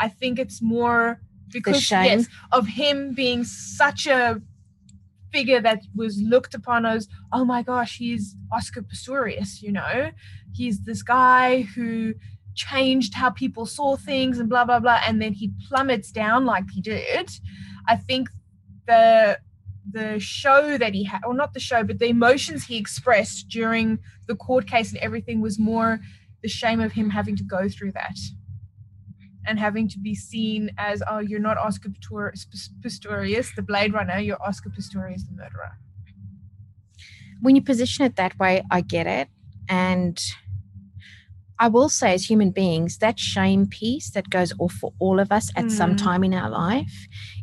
I 0.00 0.08
think 0.08 0.38
it's 0.38 0.62
more 0.62 1.20
because 1.52 1.90
yes, 1.90 2.28
of 2.50 2.66
him 2.66 3.14
being 3.14 3.44
such 3.44 4.06
a 4.06 4.40
figure 5.32 5.60
that 5.60 5.82
was 5.94 6.20
looked 6.20 6.54
upon 6.54 6.86
as, 6.86 7.08
oh 7.32 7.44
my 7.44 7.62
gosh, 7.62 7.96
he's 7.96 8.36
Oscar 8.52 8.82
Pistorius, 8.82 9.62
you 9.62 9.72
know? 9.72 10.10
He's 10.52 10.82
this 10.82 11.02
guy 11.02 11.62
who 11.62 12.14
changed 12.54 13.14
how 13.14 13.30
people 13.30 13.66
saw 13.66 13.96
things 13.96 14.38
and 14.38 14.48
blah 14.48 14.64
blah 14.64 14.78
blah 14.78 15.00
and 15.06 15.22
then 15.22 15.32
he 15.32 15.50
plummets 15.68 16.12
down 16.12 16.44
like 16.44 16.64
he 16.70 16.80
did. 16.80 17.30
I 17.88 17.96
think 17.96 18.28
the 18.86 19.38
the 19.90 20.20
show 20.20 20.78
that 20.78 20.94
he 20.94 21.04
had 21.04 21.20
or 21.26 21.34
not 21.34 21.54
the 21.54 21.60
show 21.60 21.82
but 21.82 21.98
the 21.98 22.06
emotions 22.06 22.64
he 22.64 22.76
expressed 22.76 23.48
during 23.48 23.98
the 24.28 24.36
court 24.36 24.66
case 24.66 24.92
and 24.92 25.00
everything 25.00 25.40
was 25.40 25.58
more 25.58 25.98
the 26.42 26.48
shame 26.48 26.80
of 26.80 26.92
him 26.92 27.10
having 27.10 27.36
to 27.36 27.44
go 27.44 27.68
through 27.68 27.92
that 27.92 28.16
and 29.52 29.58
having 29.68 29.86
to 29.94 29.98
be 30.08 30.14
seen 30.30 30.62
as 30.90 30.96
oh 31.10 31.20
you're 31.28 31.46
not 31.48 31.56
oscar 31.66 31.90
Pistor- 31.90 32.32
pistorius 32.82 33.48
the 33.58 33.64
blade 33.70 33.92
runner 33.98 34.18
you're 34.26 34.42
oscar 34.48 34.70
pistorius 34.76 35.22
the 35.28 35.34
murderer 35.40 35.72
when 37.44 37.56
you 37.56 37.62
position 37.62 38.04
it 38.08 38.14
that 38.22 38.38
way, 38.38 38.62
I 38.70 38.82
get 38.82 39.06
it. 39.08 39.26
And 39.68 40.16
I 41.58 41.66
will 41.74 41.88
say, 41.88 42.14
as 42.14 42.30
human 42.30 42.50
beings, 42.52 42.98
that 42.98 43.18
shame 43.18 43.66
piece 43.66 44.10
that 44.12 44.30
goes 44.30 44.52
off 44.60 44.74
for 44.74 44.92
all 45.00 45.18
of 45.18 45.32
us 45.38 45.50
at 45.56 45.68
some 45.80 45.92
Mm. 45.94 45.98
time 46.08 46.22
in 46.28 46.34
our 46.34 46.48
life 46.48 46.96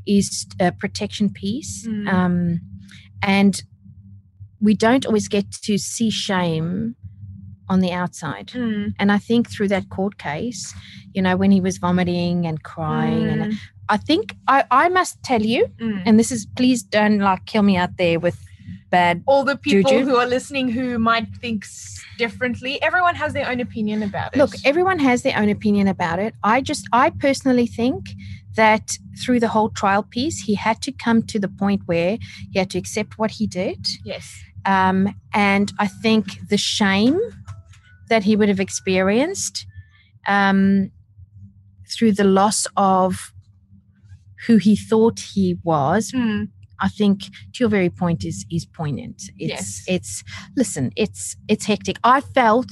is 0.07 0.47
a 0.57 0.71
protection 0.71 1.27
piece. 1.41 1.85
Mm. 1.85 2.07
Um, 2.13 2.59
and 3.21 3.61
we 4.61 4.73
don't 4.73 5.05
always 5.05 5.27
get 5.27 5.51
to 5.67 5.77
see 5.77 6.09
shame 6.09 6.95
on 7.69 7.79
the 7.81 7.91
outside. 7.91 8.51
And 8.99 9.11
I 9.11 9.17
think 9.17 9.49
through 9.49 9.67
that 9.69 9.89
court 9.89 10.17
case, 10.17 10.73
you 11.13 11.21
know, 11.21 11.35
when 11.37 11.51
he 11.51 11.61
was 11.61 11.77
vomiting 11.77 12.45
and 12.45 12.63
crying, 12.63 13.27
and 13.29 13.53
I 13.89 13.97
think 13.97 14.35
I, 14.47 14.63
I 14.71 14.89
must 14.89 15.21
tell 15.23 15.41
you, 15.41 15.67
Mm. 15.79 16.03
and 16.05 16.19
this 16.19 16.31
is 16.31 16.45
please 16.55 16.83
don't 16.83 17.19
like 17.19 17.45
kill 17.45 17.63
me 17.63 17.77
out 17.77 17.97
there 17.97 18.19
with 18.19 18.37
bad 18.91 19.23
all 19.27 19.43
the 19.43 19.55
people 19.55 19.89
Juju? 19.91 20.05
who 20.05 20.15
are 20.17 20.25
listening 20.25 20.69
who 20.69 20.97
might 20.97 21.27
think 21.41 21.63
differently 22.17 22.81
everyone 22.81 23.13
has 23.15 23.33
their 23.33 23.47
own 23.47 23.59
opinion 23.59 24.01
about 24.03 24.33
it 24.35 24.37
Look, 24.39 24.53
everyone 24.65 24.97
has 24.99 25.21
their 25.21 25.37
own 25.37 25.49
opinion 25.49 25.87
about 25.87 26.17
it. 26.19 26.33
I 26.43 26.61
just, 26.61 26.87
I 26.91 27.11
personally 27.11 27.67
think 27.67 28.09
that 28.55 28.97
through 29.23 29.39
the 29.39 29.47
whole 29.47 29.69
trial 29.69 30.03
piece, 30.03 30.39
he 30.41 30.55
had 30.55 30.81
to 30.81 30.91
come 30.91 31.21
to 31.23 31.39
the 31.39 31.47
point 31.47 31.81
where 31.85 32.17
he 32.51 32.57
had 32.59 32.69
to 32.71 32.77
accept 32.79 33.17
what 33.19 33.31
he 33.31 33.45
did. 33.47 33.87
yes 34.03 34.25
Um, 34.65 35.15
and 35.33 35.71
I 35.79 35.87
think 35.87 36.25
the 36.49 36.57
shame 36.57 37.17
that 38.09 38.23
he 38.23 38.35
would 38.35 38.49
have 38.49 38.59
experienced 38.59 39.65
um, 40.27 40.91
through 41.87 42.11
the 42.13 42.23
loss 42.23 42.67
of 42.75 43.33
who 44.47 44.57
he 44.57 44.75
thought 44.75 45.19
he 45.19 45.57
was, 45.63 46.13
I 46.81 46.87
think 46.89 47.23
to 47.23 47.59
your 47.59 47.69
very 47.69 47.89
point 47.89 48.23
is 48.23 48.45
is 48.49 48.65
poignant. 48.65 49.23
It's 49.37 49.53
Yes. 49.53 49.83
it's 49.87 50.23
listen, 50.55 50.91
it's 50.95 51.35
it's 51.47 51.65
hectic. 51.65 51.97
I 52.03 52.21
felt 52.21 52.71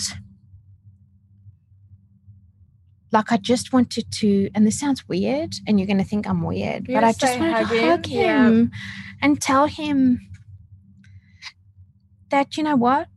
like 3.12 3.32
I 3.32 3.38
just 3.38 3.72
wanted 3.72 4.12
to, 4.20 4.50
and 4.54 4.66
this 4.68 4.80
sounds 4.80 5.08
weird, 5.08 5.54
and 5.66 5.80
you're 5.80 5.88
going 5.88 5.98
to 5.98 6.04
think 6.04 6.28
I'm 6.28 6.42
weird, 6.44 6.88
but 6.88 7.04
I 7.06 7.14
just 7.14 7.40
wanted 7.40 7.56
hug 7.56 7.68
to 7.70 7.76
him? 7.76 7.90
hug 7.90 8.08
Yeah. 8.08 8.48
him 8.48 8.72
and 9.22 9.42
tell 9.42 9.68
him 9.68 10.20
that 12.30 12.58
you 12.58 12.64
know 12.64 12.76
what, 12.76 13.08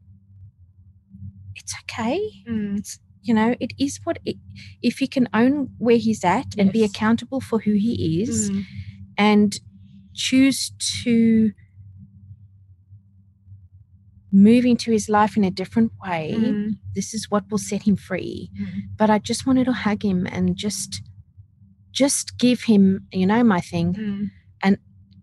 it's 1.70 1.82
okay. 1.82 2.20
Mm. 2.48 2.98
You 3.22 3.34
know, 3.34 3.54
it 3.60 3.72
is 3.78 4.00
what 4.04 4.18
it. 4.24 4.36
If 4.82 4.98
he 4.98 5.06
can 5.06 5.28
own 5.34 5.70
where 5.78 5.98
he's 5.98 6.24
at 6.24 6.54
and 6.58 6.72
be 6.72 6.84
accountable 6.84 7.40
for 7.40 7.58
who 7.60 7.72
he 7.72 8.22
is, 8.22 8.50
Mm. 8.50 8.64
and 9.18 9.58
choose 10.14 10.72
to 11.04 11.52
move 14.32 14.64
into 14.64 14.90
his 14.92 15.08
life 15.08 15.36
in 15.36 15.44
a 15.44 15.50
different 15.50 15.92
way, 16.04 16.34
Mm. 16.36 16.78
this 16.94 17.12
is 17.14 17.30
what 17.30 17.44
will 17.50 17.58
set 17.58 17.82
him 17.82 17.96
free. 17.96 18.50
Mm. 18.58 18.82
But 18.96 19.10
I 19.10 19.18
just 19.18 19.46
wanted 19.46 19.64
to 19.66 19.72
hug 19.72 20.02
him 20.04 20.26
and 20.26 20.56
just 20.56 21.02
just 21.92 22.38
give 22.38 22.62
him, 22.62 23.08
you 23.12 23.26
know, 23.26 23.42
my 23.42 23.60
thing, 23.60 23.94
Mm. 23.94 24.30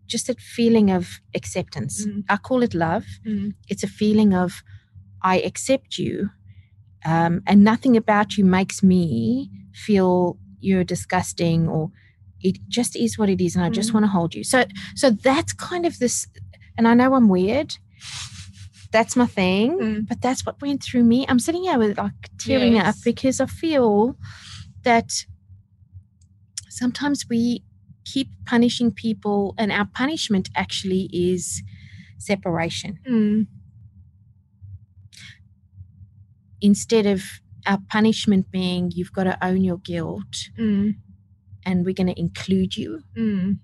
just 0.09 0.27
that 0.27 0.39
feeling 0.39 0.89
of 0.89 1.19
acceptance. 1.35 2.05
Mm. 2.05 2.23
I 2.29 2.37
call 2.37 2.63
it 2.63 2.73
love. 2.73 3.05
Mm. 3.25 3.55
It's 3.67 3.83
a 3.83 3.87
feeling 3.87 4.33
of 4.33 4.63
I 5.21 5.35
accept 5.41 5.97
you, 5.97 6.29
um, 7.05 7.41
and 7.47 7.63
nothing 7.63 7.95
about 7.97 8.37
you 8.37 8.45
makes 8.45 8.81
me 8.83 9.49
feel 9.73 10.37
you're 10.59 10.83
disgusting 10.83 11.67
or 11.67 11.91
it 12.41 12.57
just 12.67 12.95
is 12.95 13.17
what 13.17 13.29
it 13.29 13.41
is, 13.41 13.55
and 13.55 13.65
I 13.65 13.69
just 13.69 13.89
Mm. 13.89 13.93
want 13.95 14.03
to 14.05 14.07
hold 14.09 14.35
you. 14.35 14.43
So, 14.43 14.65
so 14.95 15.09
that's 15.09 15.53
kind 15.53 15.85
of 15.85 15.97
this. 15.99 16.27
And 16.77 16.87
I 16.87 16.93
know 16.93 17.15
I'm 17.15 17.27
weird. 17.29 17.75
That's 18.91 19.15
my 19.15 19.25
thing, 19.25 19.77
Mm. 19.79 20.07
but 20.07 20.21
that's 20.21 20.45
what 20.45 20.61
went 20.61 20.83
through 20.83 21.03
me. 21.03 21.25
I'm 21.27 21.39
sitting 21.39 21.63
here 21.63 21.77
with 21.79 21.97
like 21.97 22.29
tearing 22.37 22.77
up 22.77 22.95
because 23.03 23.41
I 23.41 23.47
feel 23.47 24.15
that 24.83 25.25
sometimes 26.69 27.25
we 27.29 27.63
keep 28.05 28.29
punishing 28.45 28.91
people, 28.91 29.53
and 29.57 29.71
our 29.71 29.85
punishment 29.85 30.49
actually 30.55 31.09
is 31.11 31.63
separation 32.19 32.99
Mm. 33.07 33.47
Instead 36.61 37.05
of 37.05 37.23
our 37.65 37.79
punishment 37.89 38.49
being 38.51 38.91
you've 38.95 39.11
got 39.13 39.25
to 39.25 39.37
own 39.45 39.63
your 39.63 39.77
guilt 39.77 40.49
Mm. 40.57 40.95
and 41.65 41.85
we're 41.85 41.93
going 41.93 42.07
to 42.07 42.19
include 42.19 42.77
you. 42.77 43.01
Mm. 43.17 43.59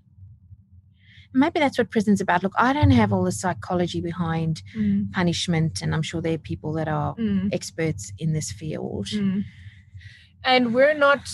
Maybe 1.36 1.58
that's 1.58 1.78
what 1.78 1.90
prison's 1.90 2.20
about. 2.20 2.42
Look, 2.44 2.52
I 2.56 2.72
don't 2.72 2.92
have 2.92 3.12
all 3.12 3.24
the 3.24 3.32
psychology 3.32 4.00
behind 4.00 4.62
Mm. 4.76 5.10
punishment, 5.12 5.82
and 5.82 5.92
I'm 5.94 6.02
sure 6.02 6.20
there 6.22 6.34
are 6.34 6.38
people 6.52 6.72
that 6.74 6.86
are 6.86 7.14
Mm. 7.16 7.48
experts 7.52 8.12
in 8.18 8.32
this 8.32 8.52
field 8.52 9.06
Mm. 9.08 9.44
And 10.44 10.74
we're 10.74 10.94
not 10.94 11.26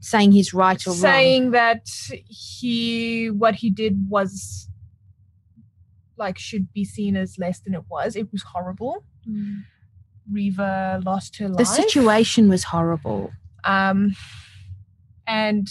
saying 0.00 0.32
he's 0.32 0.52
right 0.52 0.86
or 0.86 0.90
wrong. 0.90 1.00
saying 1.00 1.50
that 1.52 1.86
he 2.28 3.30
what 3.30 3.54
he 3.56 3.70
did 3.70 4.08
was 4.10 4.68
like 6.16 6.38
should 6.38 6.72
be 6.72 6.84
seen 6.84 7.16
as 7.16 7.38
less 7.38 7.58
than 7.60 7.74
it 7.74 7.84
was. 7.90 8.14
It 8.14 8.30
was 8.30 8.42
horrible. 8.42 9.04
Reeva 10.32 11.04
lost 11.04 11.36
her 11.38 11.48
life. 11.48 11.58
The 11.58 11.64
situation 11.64 12.48
was 12.48 12.64
horrible. 12.64 13.32
um, 13.64 14.14
and 15.26 15.68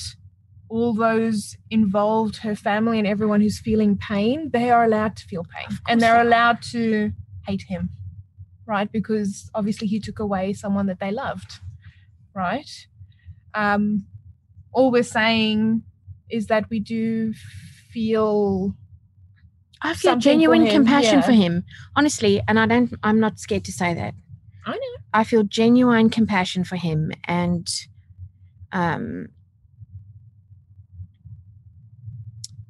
all 0.70 0.94
those 0.96 1.56
involved, 1.70 2.38
her 2.38 2.56
family 2.56 2.98
and 2.98 3.08
everyone 3.08 3.42
who's 3.42 3.60
feeling 3.60 3.96
pain, 3.96 4.50
they 4.52 4.72
are 4.72 4.84
allowed 4.84 5.16
to 5.16 5.26
feel 5.26 5.44
pain, 5.44 5.78
and 5.88 6.02
they're 6.02 6.16
they 6.16 6.28
allowed 6.28 6.62
to 6.64 7.12
hate 7.46 7.62
him, 7.64 7.90
right? 8.66 8.92
Because 8.92 9.52
obviously 9.54 9.88
he 9.88 10.00
took 10.00 10.18
away 10.20 10.54
someone 10.54 10.88
that 10.88 11.00
they 11.00 11.12
loved, 11.12 11.60
right? 12.34 12.70
Um, 13.54 14.08
all 14.72 14.90
we're 14.92 15.04
saying 15.04 15.84
is 16.32 16.48
that 16.48 16.68
we 16.72 16.80
do 16.80 17.34
feel 17.92 18.74
I 19.84 19.94
feel 19.94 20.12
Something 20.14 20.20
for 20.20 20.24
genuine 20.24 20.68
compassion 20.68 21.20
yeah. 21.20 21.22
for 21.22 21.34
him, 21.34 21.64
honestly, 21.96 22.42
and 22.48 22.58
I 22.58 22.66
don't. 22.66 22.94
I'm 23.04 23.20
not 23.20 23.38
scared 23.38 23.66
to 23.66 23.72
say 23.72 23.94
that. 23.94 24.16
I 24.66 24.72
know. 24.74 25.04
I 25.14 25.24
feel 25.24 25.44
genuine 25.44 26.10
compassion 26.10 26.64
for 26.64 26.76
him, 26.76 27.12
and 27.28 27.68
um, 28.72 29.28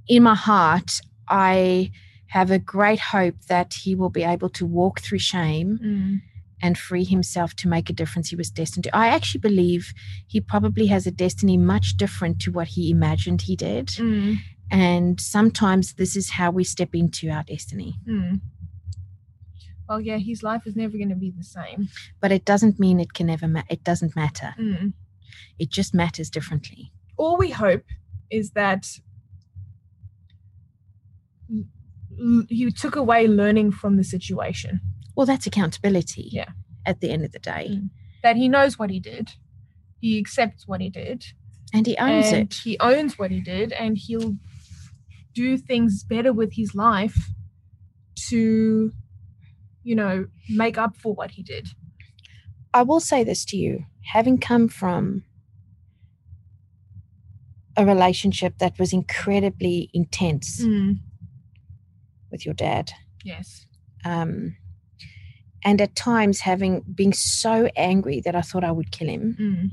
in 0.08 0.24
my 0.24 0.36
heart, 0.36 1.00
I 1.28 1.92
have 2.28 2.52
a 2.52 2.60
great 2.60 3.00
hope 3.00 3.36
that 3.48 3.74
he 3.74 3.96
will 3.96 4.10
be 4.10 4.24
able 4.24 4.50
to 4.50 4.66
walk 4.66 5.00
through 5.02 5.20
shame 5.20 5.78
and 6.62 6.78
free 6.78 7.04
himself 7.04 7.56
to 7.58 7.68
make 7.68 7.90
a 7.90 7.94
difference 7.94 8.30
he 8.30 8.36
was 8.36 8.50
destined 8.50 8.86
to. 8.86 8.96
I 8.96 9.08
actually 9.08 9.40
believe 9.42 9.94
he 10.28 10.42
probably 10.42 10.88
has 10.88 11.06
a 11.06 11.12
destiny 11.12 11.58
much 11.58 11.96
different 11.98 12.40
to 12.42 12.52
what 12.52 12.70
he 12.70 12.90
imagined 12.90 13.44
he 13.44 13.56
did. 13.56 13.88
Mm, 13.88 14.38
And 14.72 15.22
sometimes 15.22 15.94
this 15.94 16.16
is 16.16 16.32
how 16.32 16.52
we 16.52 16.64
step 16.64 16.96
into 16.96 17.30
our 17.30 17.44
destiny. 17.44 18.00
mm. 18.08 18.42
Well, 19.90 20.00
yeah, 20.02 20.18
his 20.18 20.44
life 20.44 20.64
is 20.66 20.76
never 20.76 20.98
going 20.98 21.10
to 21.10 21.16
be 21.16 21.32
the 21.32 21.44
same. 21.44 21.90
But 22.22 22.32
it 22.32 22.46
doesn't 22.46 22.80
mean 22.80 23.00
it 23.00 23.14
can 23.14 23.28
never 23.28 23.48
ma- 23.48 23.64
it 23.70 23.84
doesn't 23.84 24.16
matter. 24.16 24.56
Mm. 24.60 24.94
It 25.60 25.70
just 25.70 25.94
matters 25.94 26.30
differently. 26.30 26.92
all 27.18 27.38
we 27.38 27.52
hope 27.52 27.84
is 28.32 28.52
that 28.52 28.86
you 32.18 32.72
took 32.72 32.96
away 32.96 33.28
learning 33.28 33.72
from 33.72 33.98
the 33.98 34.04
situation 34.04 34.80
Well, 35.16 35.26
that's 35.26 35.48
accountability. 35.48 36.30
Yeah. 36.32 36.50
At 36.86 37.00
the 37.02 37.10
end 37.12 37.24
of 37.26 37.32
the 37.32 37.40
day. 37.40 37.66
Mm. 37.72 37.90
that 38.24 38.36
he 38.36 38.48
knows 38.50 38.78
what 38.80 38.90
he 38.90 39.00
did 39.00 39.32
he 40.00 40.18
accepts 40.20 40.68
what 40.68 40.82
he 40.82 40.90
did 40.90 41.26
And 41.74 41.86
he 41.88 41.96
owns 41.98 42.28
and 42.32 42.44
it. 42.52 42.54
he 42.64 42.78
owns 42.80 43.18
what 43.20 43.32
he 43.32 43.42
did 43.42 43.72
and 43.72 43.98
he'll 43.98 44.36
do 45.34 45.58
things 45.58 46.04
better 46.04 46.32
with 46.34 46.54
his 46.54 46.76
life 46.76 47.18
to 48.30 48.92
you 49.84 49.96
know 49.96 50.26
make 50.50 50.78
up 50.78 50.96
for 50.96 51.14
what 51.14 51.32
he 51.32 51.44
did 51.44 51.68
I 52.74 52.82
will 52.84 53.00
say 53.00 53.24
this 53.24 53.46
to 53.46 53.58
you 53.58 53.86
having 54.06 54.38
come 54.40 54.68
from 54.68 55.24
a 57.76 57.86
relationship 57.86 58.58
that 58.60 58.78
was 58.80 58.94
incredibly 58.94 59.90
intense 59.94 60.62
Mm. 60.64 61.00
with 62.32 62.46
your 62.46 62.54
dad, 62.54 62.92
yes 63.24 63.66
um, 64.06 64.56
and 65.64 65.80
at 65.82 65.96
times 65.96 66.42
having 66.42 66.82
being 66.94 67.14
so 67.14 67.70
angry 67.76 68.22
that 68.22 68.36
I 68.36 68.42
thought 68.42 68.64
I 68.66 68.72
would 68.72 68.92
kill 68.92 69.08
him. 69.08 69.36
Mm. 69.40 69.70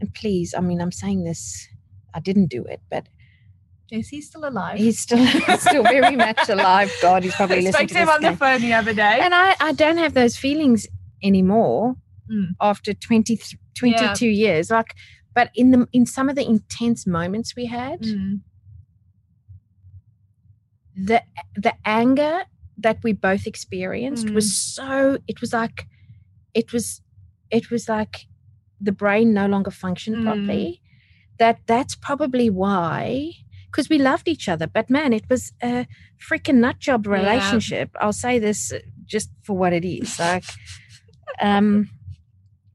And 0.00 0.12
please, 0.14 0.52
I 0.52 0.60
mean, 0.60 0.80
I'm 0.80 0.90
saying 0.92 1.22
this, 1.24 1.68
I 2.12 2.18
didn't 2.20 2.46
do 2.46 2.64
it, 2.64 2.80
but 2.90 3.08
yes 3.90 4.08
he 4.08 4.20
still 4.20 4.44
alive 4.46 4.78
he's 4.78 4.98
still 5.00 5.24
still 5.58 5.82
very 5.82 6.16
much 6.16 6.48
alive. 6.48 6.92
God, 7.02 7.22
he's 7.24 7.34
probably 7.34 7.58
I 7.58 7.60
listening 7.60 7.88
spoke 7.88 7.88
to 7.88 7.94
to 7.94 8.00
him 8.00 8.08
on 8.10 8.22
the 8.22 8.36
phone 8.36 8.60
the 8.60 8.72
other 8.74 8.92
day 8.92 9.18
and 9.20 9.34
I, 9.34 9.56
I 9.60 9.72
don't 9.72 9.98
have 9.98 10.14
those 10.14 10.36
feelings 10.36 10.86
anymore 11.22 11.96
Mm. 12.30 12.48
after 12.60 12.92
20, 12.92 13.40
22 13.74 14.26
years 14.28 14.70
like 14.70 14.94
but 15.34 15.50
in 15.54 15.70
the 15.70 15.88
in 15.94 16.04
some 16.04 16.28
of 16.28 16.36
the 16.36 16.44
intense 16.46 17.06
moments 17.06 17.56
we 17.56 17.64
had 17.66 18.00
Mm. 18.02 18.40
the 20.94 21.22
the 21.56 21.74
anger 21.84 22.42
that 22.76 22.98
we 23.02 23.12
both 23.12 23.46
experienced 23.46 24.26
Mm. 24.28 24.34
was 24.34 24.54
so 24.54 25.18
it 25.26 25.40
was 25.40 25.52
like 25.52 25.86
it 26.54 26.72
was 26.72 27.00
it 27.50 27.70
was 27.70 27.88
like 27.88 28.26
the 28.80 28.92
brain 28.92 29.32
no 29.32 29.46
longer 29.46 29.70
functioned 29.70 30.18
Mm. 30.18 30.24
properly 30.24 30.82
that 31.38 31.60
that's 31.66 31.94
probably 31.94 32.50
why 32.50 33.32
because 33.70 33.88
we 33.88 33.98
loved 33.98 34.28
each 34.28 34.48
other 34.48 34.66
but 34.66 34.88
man 34.90 35.12
it 35.12 35.24
was 35.30 35.52
a 35.62 35.86
freaking 36.30 36.56
nut 36.56 36.78
job 36.78 37.06
Yeah. 37.06 37.12
relationship. 37.12 37.90
I'll 38.00 38.12
say 38.12 38.38
this 38.38 38.72
just 39.04 39.30
for 39.42 39.56
what 39.56 39.72
it 39.72 39.84
is 39.84 40.18
like 40.18 40.44
um 41.40 41.88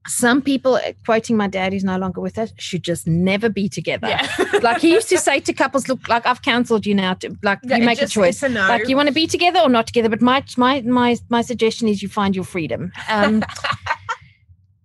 some 0.05 0.41
people 0.41 0.75
uh, 0.75 0.91
quoting 1.05 1.37
my 1.37 1.47
dad 1.47 1.71
who's 1.71 1.83
no 1.85 1.97
longer 1.97 2.19
with 2.19 2.37
us 2.37 2.51
should 2.57 2.83
just 2.83 3.07
never 3.07 3.47
be 3.47 3.69
together. 3.69 4.07
Yeah. 4.09 4.27
Like 4.61 4.81
he 4.81 4.91
used 4.91 5.07
to 5.09 5.17
say 5.17 5.39
to 5.41 5.53
couples 5.53 5.87
look 5.89 6.07
like 6.07 6.25
i've 6.25 6.41
counseled 6.41 6.85
you 6.85 6.95
now 6.95 7.13
to 7.15 7.35
like 7.43 7.59
Yeah, 7.63 7.77
you 7.77 7.85
make 7.85 7.99
just- 7.99 8.11
a 8.13 8.19
choice. 8.19 8.43
a 8.43 8.49
no. 8.49 8.67
like 8.67 8.87
you 8.89 8.95
want 8.97 9.07
to 9.07 9.13
be 9.13 9.27
together 9.27 9.59
or 9.59 9.69
not 9.69 9.87
together? 9.87 10.09
But 10.09 10.21
my 10.21 10.43
my 10.57 10.81
my 10.81 11.17
my 11.29 11.41
suggestion 11.41 11.87
is 11.87 12.01
you 12.03 12.09
find 12.09 12.35
your 12.35 12.45
freedom. 12.45 12.91
Um 13.09 13.43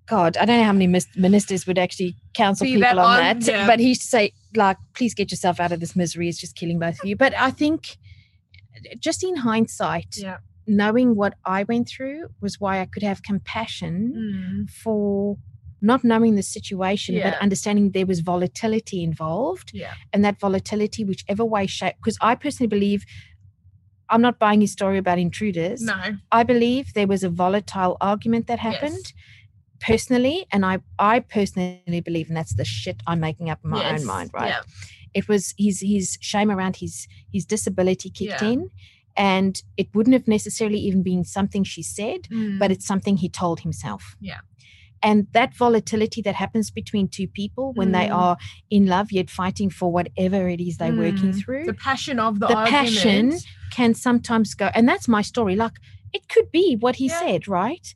god 0.09 0.37
i 0.37 0.45
don't 0.45 0.59
know 0.59 0.65
how 0.65 0.73
many 0.73 0.87
ministers 1.17 1.67
would 1.67 1.79
actually 1.79 2.17
counsel 2.35 2.67
See 2.67 2.75
people 2.75 3.01
on 3.01 3.07
on- 3.21 3.41
that 3.41 3.47
yeah. 3.53 3.67
but 3.67 3.79
he 3.81 3.89
used 3.89 4.03
to 4.03 4.09
say 4.09 4.33
like 4.57 4.77
please 4.95 5.15
get 5.15 5.31
yourself 5.31 5.61
out 5.61 5.73
of 5.73 5.81
this 5.81 5.95
misery 5.95 6.29
it's 6.29 6.39
just 6.39 6.55
killing 6.57 6.79
both 6.79 6.99
of 7.01 7.05
you 7.09 7.17
but 7.17 7.33
i 7.39 7.51
think 7.51 7.97
just 8.99 9.23
in 9.25 9.37
hindsight 9.37 10.17
yeah 10.17 10.39
knowing 10.67 11.17
what 11.17 11.35
i 11.45 11.63
went 11.65 11.89
through 11.89 12.29
was 12.41 12.61
why 12.61 12.81
i 12.81 12.87
could 12.87 13.03
have 13.03 13.23
compassion 13.23 13.95
Mm. 14.17 14.71
for 14.71 15.37
not 15.81 16.03
knowing 16.03 16.35
the 16.35 16.43
situation 16.43 17.15
Yeah. 17.15 17.31
but 17.31 17.41
understanding 17.41 17.91
there 17.93 18.07
was 18.07 18.21
volatility 18.21 19.03
involved 19.03 19.71
yeah 19.73 19.95
and 20.13 20.25
that 20.25 20.39
volatility, 20.41 21.05
whichever 21.05 21.45
way 21.45 21.67
shape, 21.69 21.95
because 22.01 22.19
I 22.21 22.35
personally 22.35 22.67
believe 22.77 23.05
I'm 24.11 24.23
not 24.23 24.39
buying 24.39 24.61
his 24.63 24.73
story 24.73 24.99
about 24.99 25.19
intruders. 25.19 25.81
no 25.83 25.95
I 26.33 26.43
believe 26.43 26.95
there 26.95 27.07
was 27.07 27.23
a 27.23 27.29
volatile 27.31 27.97
argument 28.01 28.47
that 28.49 28.59
happened 28.59 29.05
Yes. 29.07 29.13
Personally, 29.81 30.47
and 30.53 30.65
I 30.65 30.79
I 30.99 31.21
personally 31.21 32.03
believe, 32.05 32.29
and 32.29 32.37
that's 32.37 32.55
the 32.55 32.65
shit 32.65 33.03
I'm 33.07 33.21
making 33.21 33.51
up 33.51 33.61
in 33.65 33.71
my 33.71 33.83
Yes, 33.83 34.01
own 34.01 34.07
mind, 34.07 34.31
right? 34.33 34.49
yeah. 34.49 34.63
It 35.15 35.29
was 35.29 35.55
his 35.59 35.81
his 35.81 36.19
shame 36.21 36.51
around 36.51 36.77
his 36.77 37.07
his 37.33 37.45
disability 37.47 38.11
kicked 38.11 38.43
Yeah. 38.43 38.51
in, 38.53 38.71
and 39.17 39.63
it 39.77 39.89
wouldn't 39.95 40.15
have 40.15 40.29
necessarily 40.29 40.79
even 40.79 41.03
been 41.03 41.25
something 41.25 41.65
she 41.65 41.83
said, 41.83 42.23
Mm. 42.31 42.59
but 42.59 42.71
it's 42.71 42.87
something 42.87 43.17
he 43.19 43.29
told 43.29 43.61
himself. 43.61 44.17
Yeah. 44.21 44.41
And 45.01 45.29
that 45.33 45.55
volatility 45.55 46.21
that 46.23 46.35
happens 46.35 46.73
between 46.73 47.07
two 47.07 47.29
people 47.29 47.73
when 47.75 47.93
they 47.93 48.09
Mm. 48.09 48.17
are 48.17 48.37
in 48.69 48.87
love 48.87 49.13
yet 49.13 49.31
fighting 49.31 49.71
for 49.71 49.93
whatever 49.93 50.49
it 50.49 50.61
is 50.61 50.77
they're 50.79 50.93
working 51.07 51.31
Mm. 51.33 51.41
through 51.41 51.67
the 51.67 51.75
passion 51.75 52.19
of 52.19 52.41
the, 52.41 52.49
the 52.49 52.55
argument. 52.57 52.71
passion 52.91 53.33
can 53.71 53.95
sometimes 53.95 54.55
go 54.55 54.67
and 54.75 54.89
that's 54.89 55.07
my 55.07 55.23
story 55.23 55.55
like 55.55 55.77
it 56.13 56.23
could 56.29 56.51
be 56.51 56.75
what 56.85 56.97
he 56.97 57.07
Yeah. 57.07 57.21
said 57.21 57.47
right 57.47 57.95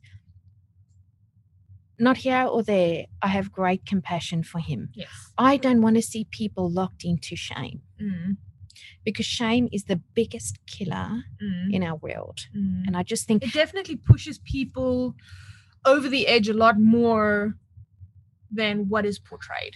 not 1.99 2.17
here 2.17 2.43
or 2.45 2.63
there 2.63 3.05
i 3.21 3.27
have 3.27 3.51
great 3.51 3.85
compassion 3.85 4.43
for 4.43 4.59
him 4.59 4.89
yes 4.93 5.09
i 5.37 5.57
don't 5.57 5.81
want 5.81 5.95
to 5.95 6.01
see 6.01 6.25
people 6.31 6.69
locked 6.71 7.03
into 7.03 7.35
shame 7.35 7.81
Mm. 8.01 8.37
because 9.05 9.25
shame 9.25 9.69
is 9.71 9.83
the 9.85 9.97
biggest 10.15 10.59
killer 10.65 11.23
Mm. 11.41 11.73
in 11.75 11.83
our 11.83 11.95
world 11.97 12.39
Mm. 12.57 12.87
and 12.87 12.97
i 12.97 13.03
just 13.03 13.27
think 13.27 13.43
it 13.43 13.53
definitely 13.53 13.95
pushes 13.95 14.39
people 14.39 15.15
over 15.85 16.09
the 16.09 16.27
edge 16.27 16.49
a 16.49 16.53
lot 16.53 16.79
more 16.79 17.55
than 18.51 18.89
what 18.89 19.05
is 19.05 19.19
portrayed 19.19 19.75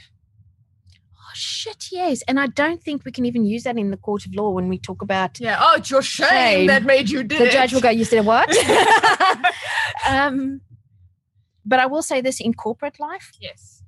oh 1.15 1.31
shit 1.33 1.87
yes 1.91 2.23
and 2.27 2.39
i 2.39 2.47
don't 2.47 2.81
think 2.83 3.03
we 3.05 3.11
can 3.11 3.25
even 3.25 3.45
use 3.45 3.63
that 3.63 3.77
in 3.77 3.91
the 3.91 3.97
court 3.97 4.25
of 4.25 4.33
law 4.33 4.49
when 4.49 4.67
we 4.69 4.77
talk 4.79 5.01
about 5.01 5.39
yeah 5.39 5.57
oh 5.61 5.75
it's 5.77 5.91
your 5.91 6.01
shame, 6.01 6.29
Shame. 6.29 6.67
that 6.67 6.83
made 6.83 7.09
you 7.09 7.23
do 7.23 7.37
the 7.37 7.45
it 7.47 7.51
judge 7.51 7.73
will 7.73 7.81
go 7.81 7.89
you 7.89 8.05
said 8.05 8.25
what 8.25 8.49
um 10.07 10.61
but 11.71 11.79
i 11.83 11.85
will 11.91 12.01
say 12.11 12.19
this 12.27 12.39
in 12.47 12.53
corporate 12.65 12.99
life 13.09 13.27
yes 13.47 13.83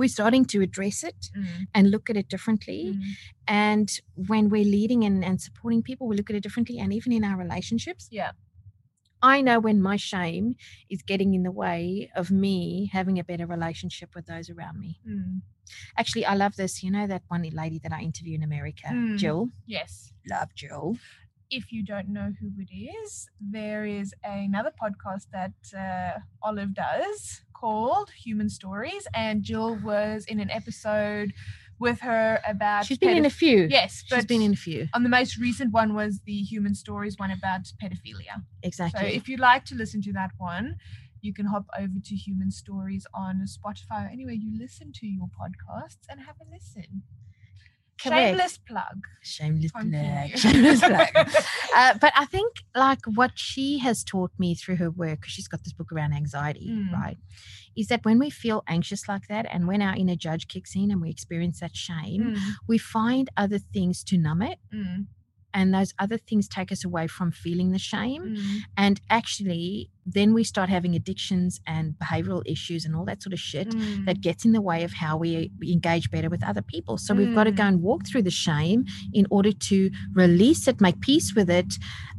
we're 0.00 0.08
starting 0.18 0.44
to 0.52 0.58
address 0.66 0.98
it 1.10 1.20
Mm. 1.36 1.46
and 1.74 1.90
look 1.90 2.08
at 2.10 2.16
it 2.16 2.28
differently. 2.34 2.82
Mm. 2.94 3.02
And 3.48 3.88
when 4.30 4.44
we're 4.52 4.70
leading 4.78 5.02
and, 5.08 5.24
and 5.28 5.40
supporting 5.46 5.82
people, 5.88 6.06
we 6.06 6.14
look 6.16 6.30
at 6.30 6.36
it 6.36 6.44
differently. 6.46 6.76
And 6.78 6.92
even 6.98 7.10
in 7.18 7.24
our 7.28 7.36
relationships, 7.44 8.04
yeah 8.18 8.30
I 9.20 9.40
know 9.46 9.58
when 9.58 9.82
my 9.90 9.96
shame 9.96 10.46
is 10.88 11.02
getting 11.02 11.34
in 11.34 11.42
the 11.42 11.50
way 11.64 12.12
of 12.14 12.30
me 12.30 12.88
having 12.98 13.18
a 13.18 13.24
better 13.24 13.46
relationship 13.56 14.10
with 14.14 14.26
those 14.26 14.48
around 14.48 14.76
me. 14.78 15.00
Mm. 15.08 15.40
Actually, 16.00 16.24
I 16.32 16.34
love 16.44 16.54
this. 16.54 16.72
You 16.84 16.92
know, 16.92 17.06
that 17.08 17.22
one 17.26 17.42
lady 17.62 17.80
that 17.82 17.92
I 17.92 18.00
interview 18.10 18.36
in 18.36 18.44
America, 18.44 18.86
Mm. 18.92 19.18
Jill. 19.18 19.48
yes 19.66 20.12
Love 20.30 20.50
Jill. 20.54 20.96
If 21.50 21.72
you 21.72 21.84
don't 21.84 22.08
know 22.08 22.32
who 22.40 22.50
it 22.58 22.74
is, 22.74 23.28
there 23.40 23.84
is 23.86 24.14
another 24.24 24.72
podcast 24.82 25.26
that 25.32 25.52
uh, 25.76 26.20
Olive 26.42 26.74
does 26.74 27.42
called 27.54 28.10
Human 28.24 28.48
Stories, 28.48 29.06
and 29.14 29.42
Jill 29.42 29.78
was 29.82 30.24
in 30.26 30.40
an 30.40 30.50
episode 30.50 31.32
with 31.78 32.00
her 32.00 32.40
about. 32.46 32.86
She's 32.86 32.98
been 32.98 33.16
in 33.16 33.26
a 33.26 33.30
few. 33.30 33.66
yes, 33.70 34.04
She's 34.06 34.24
been 34.26 34.42
in 34.42 34.52
a 34.52 34.56
few. 34.56 34.88
on 34.94 35.02
the 35.02 35.08
most 35.08 35.38
recent 35.38 35.72
one 35.72 35.94
was 35.94 36.20
the 36.26 36.40
Human 36.42 36.74
Stories 36.74 37.16
one 37.18 37.30
about 37.30 37.62
pedophilia. 37.82 38.42
Exactly. 38.62 39.00
So 39.00 39.06
if 39.06 39.28
you'd 39.28 39.40
like 39.40 39.64
to 39.66 39.74
listen 39.74 40.02
to 40.02 40.12
that 40.12 40.30
one, 40.38 40.76
you 41.20 41.32
can 41.34 41.46
hop 41.46 41.66
over 41.78 41.94
to 42.04 42.14
Human 42.14 42.50
Stories 42.50 43.06
on 43.14 43.44
Spotify 43.46 44.06
or 44.06 44.10
anywhere 44.10 44.34
you 44.34 44.56
listen 44.56 44.92
to 44.94 45.06
your 45.06 45.26
podcasts 45.26 46.06
and 46.08 46.20
have 46.20 46.36
a 46.40 46.44
listen. 46.50 47.02
Correct. 48.02 48.28
Shameless 48.30 48.58
plug. 48.58 48.98
Shameless 49.22 49.72
plug. 49.72 50.38
Shameless 50.38 50.80
plug. 50.80 51.08
Uh, 51.76 51.94
but 52.00 52.12
I 52.16 52.24
think 52.24 52.56
like 52.74 52.98
what 53.14 53.32
she 53.36 53.78
has 53.78 54.02
taught 54.02 54.32
me 54.38 54.54
through 54.54 54.76
her 54.76 54.90
work, 54.90 55.20
because 55.20 55.32
she's 55.32 55.46
got 55.48 55.62
this 55.64 55.72
book 55.72 55.92
around 55.92 56.12
anxiety, 56.12 56.68
Mm. 56.70 56.92
right? 56.92 57.16
Is 57.76 57.86
that 57.88 58.04
when 58.04 58.18
we 58.18 58.30
feel 58.30 58.62
anxious 58.66 59.06
like 59.08 59.28
that 59.28 59.46
and 59.50 59.68
when 59.68 59.80
our 59.82 59.94
inner 59.94 60.16
judge 60.16 60.48
kicks 60.48 60.74
in 60.74 60.90
and 60.90 61.00
we 61.00 61.10
experience 61.10 61.60
that 61.60 61.76
shame, 61.76 62.34
Mm, 62.34 62.38
we 62.66 62.78
find 62.78 63.28
other 63.36 63.58
things 63.58 64.02
to 64.04 64.16
numb 64.18 64.42
it. 64.42 64.58
mm, 64.74 65.06
And 65.54 65.72
those 65.72 65.94
other 65.98 66.18
things 66.18 66.46
take 66.48 66.70
us 66.70 66.84
away 66.84 67.06
from 67.06 67.30
feeling 67.32 67.70
the 67.72 67.78
shame. 67.78 68.22
mm. 68.36 68.58
And 68.76 69.00
actually, 69.10 69.90
then 70.04 70.34
we 70.34 70.44
start 70.44 70.68
having 70.68 70.94
addictions 70.94 71.60
and 71.66 71.94
behavioral 72.02 72.42
issues 72.46 72.84
and 72.84 72.94
all 72.96 73.04
that 73.06 73.22
sort 73.22 73.32
of 73.32 73.40
shit 73.40 73.68
Mm. 73.70 74.04
that 74.06 74.20
gets 74.20 74.44
in 74.44 74.52
the 74.52 74.60
way 74.60 74.84
of 74.84 74.92
how 74.92 75.16
we, 75.16 75.50
we 75.58 75.72
engage 75.72 76.10
better 76.10 76.28
with 76.28 76.42
other 76.44 76.62
people. 76.62 76.98
So 76.98 77.14
we've 77.14 77.34
got 77.34 77.44
to 77.44 77.50
go 77.52 77.62
Mm. 77.64 77.68
and 77.68 77.82
walk 77.82 78.06
through 78.06 78.22
the 78.22 78.30
shame 78.30 78.84
in 79.12 79.26
order 79.30 79.52
to 79.52 79.90
release 80.14 80.68
it, 80.68 80.80
make 80.80 81.00
peace 81.00 81.34
with 81.34 81.50
it, 81.50 81.74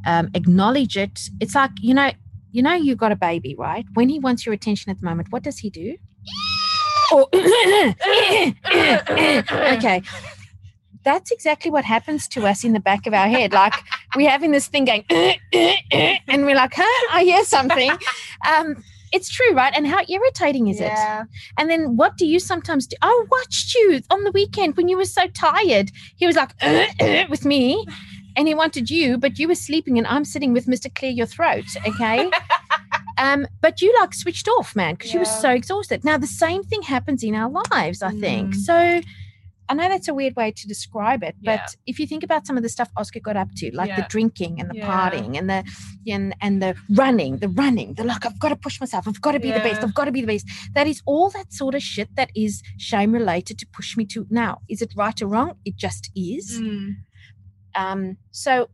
um, 0.05 0.29
acknowledge 0.33 0.97
it. 0.97 1.29
It's 1.39 1.55
like, 1.55 1.71
you 1.81 1.93
know, 1.93 2.11
you 2.51 2.61
know 2.63 2.73
you've 2.73 2.97
got 2.97 3.11
a 3.11 3.15
baby, 3.15 3.55
right? 3.57 3.85
When 3.93 4.09
he 4.09 4.17
wants 4.19 4.45
your 4.45 4.53
attention 4.53 4.89
at 4.91 4.99
the 4.99 5.05
moment, 5.05 5.27
what 5.31 5.43
does 5.43 5.59
he 5.59 5.69
do? 5.69 5.97
Okay. 9.77 10.01
That's 11.03 11.31
exactly 11.31 11.71
what 11.71 11.85
happens 11.85 12.27
to 12.29 12.45
us 12.45 12.63
in 12.63 12.73
the 12.73 12.79
back 12.79 13.07
of 13.07 13.13
our 13.13 13.27
head. 13.27 13.53
Like 13.53 13.73
we're 14.15 14.29
having 14.29 14.51
this 14.51 14.67
thing 14.67 14.85
going, 14.85 15.05
and 15.11 16.45
we're 16.45 16.55
like, 16.55 16.73
huh? 16.75 17.07
I 17.11 17.23
hear 17.23 17.43
something. 17.45 17.91
Um, 18.47 18.81
it's 19.11 19.29
true, 19.29 19.53
right? 19.53 19.73
And 19.75 19.85
how 19.85 19.99
irritating 20.07 20.67
is 20.67 20.79
it? 20.79 20.93
And 21.57 21.69
then 21.69 21.97
what 21.97 22.17
do 22.17 22.25
you 22.25 22.39
sometimes 22.39 22.87
do? 22.87 22.95
I 23.01 23.25
watched 23.29 23.75
you 23.75 24.01
on 24.09 24.23
the 24.23 24.31
weekend 24.31 24.77
when 24.77 24.87
you 24.87 24.97
were 24.97 25.05
so 25.05 25.27
tired. 25.27 25.91
He 26.15 26.25
was 26.25 26.37
like 26.37 26.53
with 27.29 27.43
me 27.43 27.85
and 28.35 28.47
he 28.47 28.53
wanted 28.53 28.89
you, 28.89 29.17
but 29.17 29.39
you 29.39 29.47
were 29.47 29.55
sleeping 29.55 29.97
and 29.97 30.07
I'm 30.07 30.25
sitting 30.25 30.53
with 30.53 30.67
Mr. 30.67 30.93
Clear 30.93 31.11
Your 31.11 31.25
Throat. 31.25 31.65
Okay. 31.85 32.29
um, 33.17 33.47
but 33.61 33.81
you 33.81 33.93
like 33.99 34.13
switched 34.13 34.47
off, 34.47 34.75
man, 34.75 34.95
because 34.95 35.13
you 35.13 35.19
were 35.19 35.25
so 35.25 35.49
exhausted. 35.49 36.03
Now 36.03 36.17
the 36.17 36.27
same 36.27 36.63
thing 36.63 36.81
happens 36.83 37.23
in 37.23 37.35
our 37.35 37.51
lives, 37.71 38.01
I 38.01 38.11
think. 38.11 38.53
Mm. 38.53 38.55
So 38.55 39.01
I 39.69 39.75
know 39.75 39.87
that's 39.87 40.07
a 40.07 40.13
weird 40.15 40.35
way 40.35 40.51
to 40.51 40.67
describe 40.67 41.21
it, 41.23 41.35
but 41.43 41.59
Yeah. 41.59 41.67
if 41.85 41.99
you 41.99 42.07
think 42.07 42.23
about 42.23 42.47
some 42.47 42.57
of 42.57 42.63
the 42.63 42.69
stuff 42.69 42.89
Oscar 42.97 43.19
got 43.19 43.37
up 43.37 43.49
to, 43.57 43.69
like 43.73 43.95
the 43.95 44.05
drinking 44.09 44.59
and 44.59 44.67
the 44.69 44.77
Yeah. 44.77 44.89
partying 44.91 45.37
and 45.37 45.47
the 45.49 45.63
and 46.07 46.35
and 46.41 46.61
the 46.61 46.75
running, 46.89 47.37
the 47.37 47.49
running, 47.49 47.93
the 47.93 48.03
like, 48.03 48.25
I've 48.25 48.39
got 48.39 48.49
to 48.49 48.55
push 48.55 48.79
myself, 48.81 49.07
I've 49.07 49.21
got 49.21 49.33
to 49.33 49.39
be 49.39 49.51
the 49.51 49.59
best, 49.59 49.83
I've 49.83 49.93
got 49.93 50.05
to 50.05 50.11
be 50.11 50.21
the 50.21 50.27
best. 50.27 50.45
That 50.73 50.87
is 50.87 51.01
all 51.05 51.29
that 51.37 51.53
sort 51.53 51.75
of 51.75 51.83
shit 51.83 52.09
that 52.15 52.31
is 52.35 52.63
shame 52.77 53.11
related 53.11 53.59
to 53.59 53.67
push 53.71 53.95
me 53.95 54.05
to 54.07 54.25
now. 54.29 54.61
Is 54.67 54.81
it 54.81 54.91
right 54.95 55.21
or 55.21 55.27
wrong? 55.27 55.55
It 55.65 55.75
just 55.75 56.09
is. 56.15 56.59
Mm. 56.59 56.95
Um, 57.75 58.17
so 58.31 58.69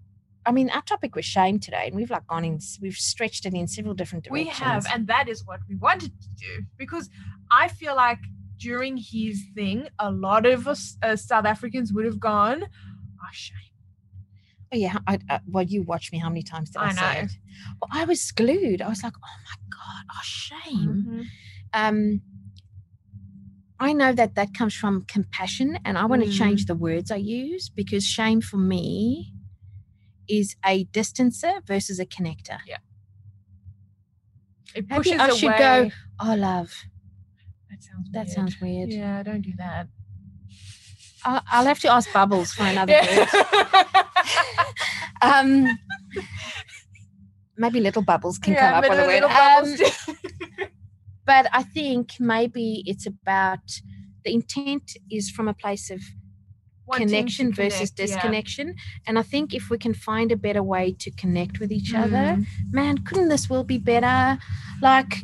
I 0.47 0.51
mean, 0.51 0.69
our 0.69 0.84
topic 0.84 1.15
was 1.15 1.25
shame 1.25 1.60
today, 1.60 1.88
and 1.88 1.95
we've 1.95 2.12
like 2.12 2.27
gone 2.27 2.45
in, 2.45 2.60
we've 2.81 2.93
stretched 2.95 3.45
it 3.47 3.53
in 3.53 3.67
several 3.67 3.95
different 3.95 4.25
directions. 4.25 4.60
We 4.60 4.65
have, 4.65 4.86
and 4.93 5.08
that 5.08 5.27
is 5.27 5.43
what 5.45 5.60
we 5.67 5.75
wanted 5.75 6.12
to 6.21 6.29
do 6.47 6.63
because 6.77 7.10
I 7.51 7.67
feel 7.67 7.95
like 7.95 8.19
during 8.58 8.98
his 8.98 9.44
thing, 9.56 9.88
a 10.00 10.12
lot 10.12 10.46
of 10.46 10.68
us 10.68 10.98
uh, 11.04 11.15
South 11.15 11.46
Africans 11.46 11.91
would 11.94 12.06
have 12.06 12.20
gone, 12.20 12.63
"Oh, 12.63 13.28
shame." 13.32 13.58
Oh, 14.74 14.78
yeah, 14.78 14.98
I, 15.08 15.20
I, 15.30 15.39
well, 15.48 15.63
you 15.63 15.84
watched 15.84 16.12
me. 16.12 16.18
How 16.20 16.30
many 16.30 16.41
times 16.44 16.72
did 16.72 16.82
I, 16.82 16.88
I 16.88 16.94
say 16.94 17.20
it? 17.22 17.32
Well, 17.82 17.89
I 17.91 18.04
was 18.06 18.32
glued. 18.32 18.82
I 18.82 18.89
was 18.89 19.04
like, 19.04 19.13
oh 19.15 19.38
my 19.50 19.58
god, 19.70 20.06
oh 20.12 20.22
shame. 20.24 21.06
Mhm. 21.08 21.26
Um, 21.74 22.22
I 23.80 23.94
know 23.94 24.13
that 24.13 24.36
that 24.36 24.54
comes 24.54 24.74
from 24.74 25.04
compassion, 25.06 25.78
and 25.86 25.98
I 25.98 26.06
want 26.06 26.24
to 26.24 26.30
Mm. 26.30 26.38
change 26.38 26.65
the 26.65 26.76
words 26.76 27.12
I 27.12 27.18
use 27.18 27.70
because 27.70 28.06
shame 28.06 28.41
for 28.41 28.58
me 28.58 29.34
is 30.28 30.56
a 30.65 30.86
distancer 30.86 31.65
versus 31.68 32.00
a 32.00 32.06
connector. 32.06 32.60
Yeah. 32.65 32.78
It 34.74 34.89
Maybe 34.89 34.98
pushes 34.98 35.22
I 35.22 35.26
away. 35.28 35.38
should 35.38 35.58
go, 35.58 35.91
Oh, 36.20 36.36
love, 36.36 36.74
sounds. 37.91 38.12
that 38.12 38.26
weird. 38.26 38.30
sounds 38.36 38.62
weird. 38.62 38.91
Yeah, 38.91 39.24
don't 39.24 39.41
do 39.41 39.52
that. 39.58 39.88
I'll, 41.24 41.41
I'll 41.52 41.65
have 41.65 41.80
to 41.80 41.91
ask 41.91 42.12
Bubbles 42.13 42.52
for 42.54 42.63
another. 42.63 42.93
Yeah. 42.93 43.26
Um, 45.21 45.80
maybe 47.58 47.80
little 47.80 48.02
Bubbles 48.04 48.38
can 48.38 48.54
come 48.54 48.63
Yeah, 48.63 48.78
up 48.80 48.84
with 48.89 49.00
a 49.00 49.08
little- 49.08 49.30
word. 49.30 49.82
Um, 50.60 50.67
but 51.26 51.48
I 51.54 51.63
think 51.63 52.13
maybe 52.19 52.84
it's 52.86 53.08
about 53.08 53.80
the 54.24 54.34
intent 54.34 54.98
is 55.10 55.30
from 55.32 55.48
a 55.48 55.54
place 55.54 55.89
of 55.89 56.02
Wanting 56.88 57.08
connection 57.08 57.52
versus 57.54 57.89
connect, 57.91 58.00
yeah. 58.00 58.06
disconnection. 58.06 58.76
And 59.08 59.17
I 59.17 59.24
think 59.24 59.54
if 59.56 59.69
we 59.71 59.78
can 59.80 59.93
find 59.95 60.32
a 60.32 60.38
better 60.38 60.62
way 60.62 60.95
to 61.00 61.10
connect 61.12 61.60
with 61.60 61.71
each 61.71 61.93
other, 61.95 62.38
Mm. 62.38 62.45
man, 62.71 62.98
couldn't 63.00 63.30
this 63.30 63.50
world 63.50 63.65
be 63.67 63.80
better? 63.80 64.38
Like, 64.82 65.24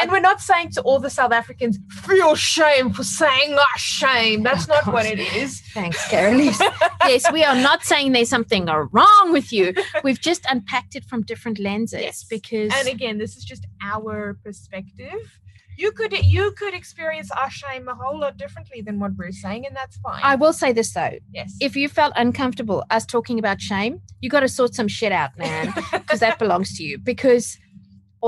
And 0.00 0.10
we're 0.10 0.20
not 0.20 0.40
saying 0.40 0.70
to 0.72 0.82
all 0.82 0.98
the 0.98 1.10
South 1.10 1.32
Africans, 1.32 1.78
feel 1.90 2.34
shame 2.34 2.92
for 2.92 3.04
saying 3.04 3.54
ah 3.56 3.76
shame. 3.76 4.42
That's 4.42 4.68
Oh, 4.68 4.74
not 4.74 4.92
what 4.92 5.06
it 5.06 5.18
is. 5.20 5.60
thanks, 5.72 6.04
Carolise. 6.08 6.60
yes, 7.06 7.30
we 7.32 7.44
are 7.44 7.54
not 7.54 7.84
saying 7.84 8.12
there's 8.12 8.28
something 8.28 8.66
wrong 8.66 9.32
with 9.32 9.52
you. 9.52 9.72
We've 10.02 10.20
just 10.20 10.44
unpacked 10.50 10.96
it 10.96 11.04
from 11.04 11.22
different 11.22 11.58
lenses 11.58 12.00
Yes. 12.02 12.24
because 12.24 12.72
And 12.74 12.88
again, 12.88 13.18
this 13.18 13.36
is 13.36 13.44
just 13.44 13.66
our 13.82 14.34
perspective. 14.44 15.38
You 15.76 15.90
could 15.90 16.12
you 16.24 16.52
could 16.52 16.72
experience 16.74 17.30
our 17.32 17.50
shame 17.50 17.88
a 17.88 17.94
whole 17.96 18.18
lot 18.20 18.36
differently 18.36 18.80
than 18.80 19.00
what 19.00 19.12
we're 19.18 19.32
saying, 19.32 19.66
and 19.66 19.74
that's 19.74 19.96
fine. 19.98 20.20
I 20.22 20.36
will 20.36 20.52
say 20.52 20.72
this 20.72 20.92
though. 20.92 21.18
yes. 21.32 21.52
If 21.60 21.74
you 21.74 21.88
felt 21.88 22.12
uncomfortable 22.16 22.84
us 22.90 23.04
talking 23.04 23.40
about 23.40 23.60
shame, 23.60 24.00
you 24.20 24.30
got 24.30 24.40
to 24.40 24.48
sort 24.48 24.72
some 24.74 24.86
shit 24.86 25.10
out, 25.10 25.36
man. 25.36 25.72
because 25.92 26.20
that 26.20 26.38
belongs 26.38 26.76
to 26.76 26.84
you. 26.84 26.98
Because 26.98 27.58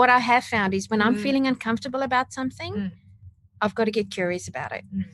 what 0.01 0.11
I 0.11 0.19
have 0.19 0.45
found 0.45 0.75
is 0.75 0.91
when 0.91 1.01
I'm 1.01 1.17
Mm. 1.17 1.23
feeling 1.23 1.47
uncomfortable 1.47 2.03
about 2.03 2.33
something, 2.33 2.73
Mm. 2.75 2.93
I've 3.63 3.75
got 3.75 3.85
to 3.85 3.91
get 3.91 4.11
curious 4.11 4.47
about 4.49 4.71
it 4.73 4.85
Mm. 4.95 5.05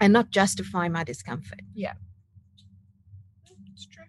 and 0.00 0.12
not 0.12 0.30
justify 0.30 0.88
my 0.88 1.04
discomfort. 1.04 1.60
Yeah. 1.74 1.94
It's 3.72 3.86
true. 3.86 4.04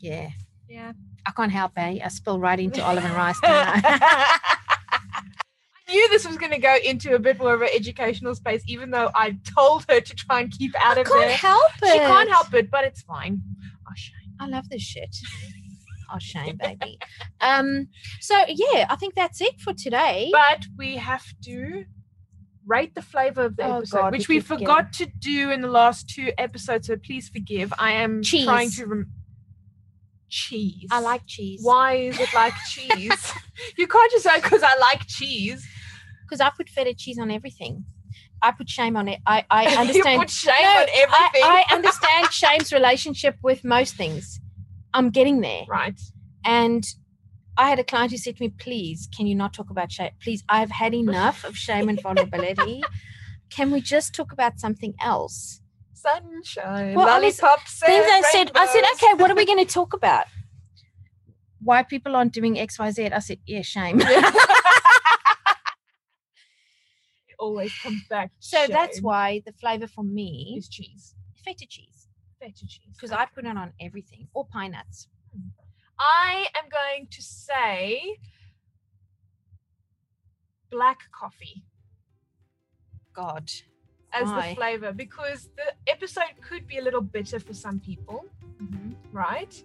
Yeah. 0.00 0.30
Yeah. 0.68 0.92
I 1.26 1.30
can't 1.32 1.52
help, 1.52 1.72
eh? 1.76 1.98
I 2.04 2.08
spill 2.08 2.38
right 2.38 2.58
into 2.60 2.82
olive 2.88 3.04
and 3.04 3.14
rice. 3.14 3.38
I? 3.42 4.38
I 5.88 5.92
knew 5.92 6.08
this 6.08 6.26
was 6.26 6.36
going 6.38 6.52
to 6.52 6.58
go 6.58 6.76
into 6.84 7.14
a 7.14 7.18
bit 7.18 7.38
more 7.38 7.54
of 7.54 7.60
an 7.62 7.68
educational 7.74 8.34
space, 8.34 8.62
even 8.66 8.90
though 8.90 9.10
I 9.14 9.36
told 9.56 9.84
her 9.90 10.00
to 10.00 10.14
try 10.14 10.40
and 10.40 10.50
keep 10.50 10.74
out 10.86 10.96
I 10.96 11.02
of 11.02 11.06
can't 11.06 11.20
there. 11.20 11.36
help 11.36 11.72
it. 11.82 11.92
She 11.92 11.98
can't 11.98 12.30
help 12.30 12.54
it, 12.54 12.70
but 12.70 12.84
it's 12.84 13.02
fine. 13.02 13.42
Oh, 13.86 13.92
shame. 13.94 14.32
I 14.40 14.46
love 14.46 14.68
this 14.70 14.82
shit. 14.82 15.14
Oh, 16.14 16.18
shame, 16.20 16.56
baby. 16.56 16.98
Um. 17.40 17.88
So 18.20 18.34
yeah, 18.48 18.86
I 18.88 18.96
think 18.96 19.14
that's 19.14 19.40
it 19.40 19.60
for 19.60 19.72
today. 19.74 20.30
But 20.32 20.64
we 20.78 20.96
have 20.96 21.24
to 21.44 21.84
rate 22.66 22.94
the 22.94 23.02
flavor 23.02 23.46
of 23.46 23.56
the 23.56 23.64
Oh, 23.64 23.76
episode, 23.78 23.96
God, 24.00 24.12
which 24.12 24.28
we 24.28 24.40
forgot 24.40 24.92
to 24.94 25.06
do 25.18 25.50
in 25.50 25.60
the 25.60 25.68
last 25.68 26.08
two 26.08 26.30
episodes. 26.38 26.86
So 26.86 26.96
please 26.96 27.28
forgive. 27.28 27.72
I 27.78 27.92
am 27.92 28.22
cheese. 28.22 28.44
trying 28.44 28.70
to 28.70 28.86
rem- 28.86 29.12
cheese. 30.28 30.88
I 30.90 31.00
like 31.00 31.26
cheese. 31.26 31.60
Why 31.62 31.94
is 31.94 32.18
it 32.18 32.32
like 32.34 32.54
cheese? 32.70 33.32
you 33.76 33.86
can't 33.86 34.10
just 34.12 34.24
say 34.24 34.40
because 34.40 34.62
I 34.62 34.76
like 34.78 35.06
cheese. 35.06 35.66
Because 36.24 36.40
I 36.40 36.50
put 36.56 36.68
feta 36.68 36.94
cheese 36.94 37.18
on 37.18 37.30
everything. 37.30 37.84
I 38.42 38.52
put 38.52 38.68
shame 38.68 38.96
on 38.96 39.08
it. 39.08 39.20
I 39.26 39.44
I 39.50 39.68
you 39.72 39.78
understand. 39.78 40.20
put 40.20 40.30
shame 40.30 40.54
No, 40.62 40.68
on 40.80 40.86
everything. 40.94 41.42
I, 41.44 41.64
I 41.70 41.74
understand 41.74 42.32
shame's 42.32 42.72
relationship 42.72 43.36
with 43.42 43.64
most 43.64 43.96
things. 43.96 44.40
I'm 44.94 45.10
getting 45.10 45.40
there. 45.42 45.64
right. 45.68 46.00
And 46.44 46.84
I 47.56 47.68
had 47.68 47.78
a 47.78 47.84
client 47.84 48.10
who 48.12 48.16
said 48.18 48.36
to 48.36 48.42
me, 48.42 48.48
please, 48.50 49.08
can 49.16 49.26
you 49.26 49.34
not 49.34 49.52
talk 49.52 49.70
about 49.70 49.90
shame? 49.92 50.10
Please, 50.22 50.42
I've 50.48 50.70
had 50.70 50.94
enough 51.04 51.44
of 51.44 51.56
shame 51.56 51.88
and 51.88 52.00
vulnerability. 52.00 52.82
Can 53.50 53.70
we 53.70 53.80
just 53.80 54.14
talk 54.14 54.32
about 54.32 54.58
something 54.58 54.94
else? 55.02 55.60
Sunshine, 55.92 56.94
Well, 56.94 57.08
I 57.08 57.18
was- 57.20 57.40
lollipops, 57.40 57.80
Then 57.80 58.02
and 58.02 58.10
I 58.12 58.22
said, 58.30 58.50
I 58.54 58.66
said, 58.66 58.84
okay, 58.94 59.14
what 59.20 59.30
are 59.30 59.34
we 59.34 59.46
going 59.46 59.64
to 59.64 59.72
talk 59.72 59.92
about? 59.94 60.26
Why 61.62 61.82
people 61.82 62.14
aren't 62.16 62.32
doing 62.32 62.58
X, 62.58 62.78
Y, 62.78 62.90
Z? 62.90 63.06
I 63.06 63.18
said, 63.20 63.38
yeah, 63.46 63.62
shame. 63.62 64.00
it 64.00 64.34
always 67.38 67.72
comes 67.82 68.02
back. 68.10 68.30
to 68.40 68.46
so 68.46 68.66
that's 68.68 69.00
why 69.00 69.42
the 69.46 69.52
flavor 69.52 69.86
for 69.86 70.04
me 70.04 70.54
is 70.58 70.68
cheese. 70.68 71.14
feta 71.44 71.66
cheese 71.68 71.93
Feta 72.44 72.66
cheese. 72.66 72.94
because 72.94 73.12
I 73.12 73.26
put 73.26 73.44
it 73.44 73.56
on 73.56 73.72
everything 73.80 74.28
or 74.34 74.44
pine 74.46 74.72
nuts. 74.72 75.08
Hmm. 75.32 75.48
I 75.98 76.46
am 76.56 76.68
going 76.68 77.08
to 77.10 77.22
say 77.22 78.18
black 80.70 80.98
coffee 81.12 81.64
God, 83.14 83.50
as 84.12 84.26
Why? 84.28 84.50
the 84.50 84.54
flavor 84.56 84.92
because 84.92 85.48
the 85.56 85.72
episode 85.90 86.34
could 86.46 86.66
be 86.66 86.78
a 86.78 86.82
little 86.82 87.00
bitter 87.00 87.38
for 87.38 87.54
some 87.54 87.80
people, 87.80 88.26
mm-hmm. 88.60 88.92
right? 89.12 89.62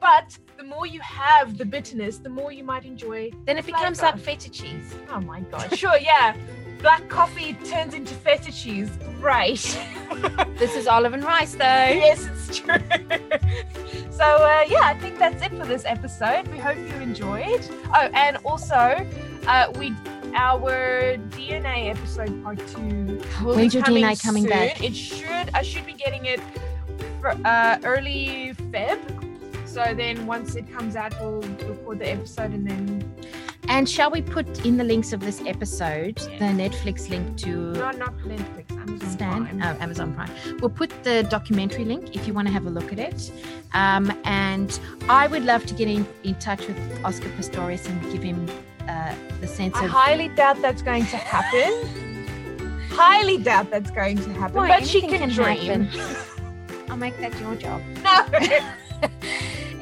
But 0.00 0.36
the 0.56 0.64
more 0.64 0.86
you 0.86 1.00
have 1.00 1.58
the 1.58 1.64
bitterness, 1.64 2.18
the 2.18 2.28
more 2.30 2.52
you 2.52 2.64
might 2.64 2.84
enjoy. 2.84 3.30
then 3.44 3.58
it 3.58 3.66
becomes 3.66 4.00
Flavor. 4.00 4.16
like 4.16 4.24
feta 4.24 4.50
cheese. 4.50 4.94
Oh 5.10 5.20
my 5.20 5.40
god! 5.40 5.76
Sure, 5.78 5.98
yeah. 5.98 6.34
Black 6.80 7.06
coffee 7.10 7.52
turns 7.64 7.92
into 7.92 8.14
feta 8.14 8.50
cheese. 8.52 8.90
Great. 9.20 9.78
This 10.58 10.76
is 10.76 10.86
olive 10.86 11.14
and 11.14 11.24
rice, 11.24 11.52
though. 11.54 11.64
yes, 11.64 12.26
it's 12.26 12.58
true. 12.58 12.74
so 14.10 14.24
uh, 14.24 14.64
yeah, 14.68 14.82
I 14.82 14.94
think 15.00 15.18
that's 15.18 15.42
it 15.42 15.50
for 15.52 15.64
this 15.64 15.84
episode. 15.86 16.46
We 16.48 16.58
hope 16.58 16.76
you 16.76 16.94
enjoyed. 17.00 17.66
Oh, 17.94 18.10
and 18.12 18.36
also, 18.44 19.06
uh, 19.46 19.72
we 19.78 19.94
our 20.34 21.16
DNA 21.30 21.88
episode 21.90 22.42
part 22.44 22.58
two. 22.68 23.22
Will 23.42 23.56
When's 23.56 23.72
your 23.72 23.82
DNA 23.84 24.22
coming 24.22 24.42
soon. 24.42 24.50
back? 24.50 24.84
It 24.84 24.94
should. 24.94 25.48
I 25.54 25.62
should 25.62 25.86
be 25.86 25.94
getting 25.94 26.26
it 26.26 26.40
for 27.22 27.30
uh, 27.46 27.78
early 27.84 28.52
Feb. 28.70 28.98
So 29.70 29.94
then, 29.96 30.26
once 30.26 30.56
it 30.56 30.68
comes 30.72 30.96
out, 30.96 31.14
we'll 31.20 31.42
record 31.42 32.00
the 32.00 32.10
episode 32.10 32.50
and 32.52 32.68
then 32.68 33.14
And 33.68 33.88
shall 33.88 34.10
we 34.10 34.20
put 34.20 34.66
in 34.66 34.76
the 34.76 34.82
links 34.82 35.12
of 35.12 35.20
this 35.20 35.40
episode 35.46 36.16
the 36.16 36.50
Netflix 36.62 37.08
link 37.08 37.36
to 37.44 37.72
No, 37.74 37.90
not 37.92 38.16
Netflix. 38.18 38.72
Amazon 38.72 39.10
Stan, 39.10 39.46
Prime. 39.46 39.62
oh, 39.62 39.76
Amazon 39.80 40.12
Prime. 40.14 40.30
We'll 40.60 40.70
put 40.70 40.90
the 41.04 41.22
documentary 41.30 41.84
link 41.84 42.16
if 42.16 42.26
you 42.26 42.34
want 42.34 42.48
to 42.48 42.52
have 42.52 42.66
a 42.66 42.70
look 42.70 42.92
at 42.92 42.98
it. 42.98 43.30
Um, 43.72 44.12
and 44.24 44.80
I 45.08 45.28
would 45.28 45.44
love 45.44 45.64
to 45.66 45.74
get 45.74 45.86
in, 45.86 46.04
in 46.24 46.34
touch 46.36 46.66
with 46.66 46.76
Oscar 47.04 47.28
Pistorius 47.30 47.86
and 47.88 48.02
give 48.12 48.24
him 48.24 48.48
uh, 48.88 49.14
the 49.40 49.46
sense 49.46 49.76
I 49.76 49.84
of. 49.84 49.90
highly 49.92 50.28
doubt 50.30 50.60
that's 50.60 50.82
going 50.82 51.06
to 51.06 51.16
happen. 51.16 51.72
highly 52.90 53.38
doubt 53.38 53.70
that's 53.70 53.92
going 53.92 54.16
to 54.18 54.32
happen. 54.32 54.56
Boy, 54.56 54.66
but 54.66 54.84
she 54.84 54.98
anything 55.04 55.20
can, 55.20 55.28
dream. 55.30 55.88
I'll 56.88 56.96
make 56.96 57.16
that 57.20 57.38
your 57.38 57.54
job. 57.54 57.80
No. 58.02 58.26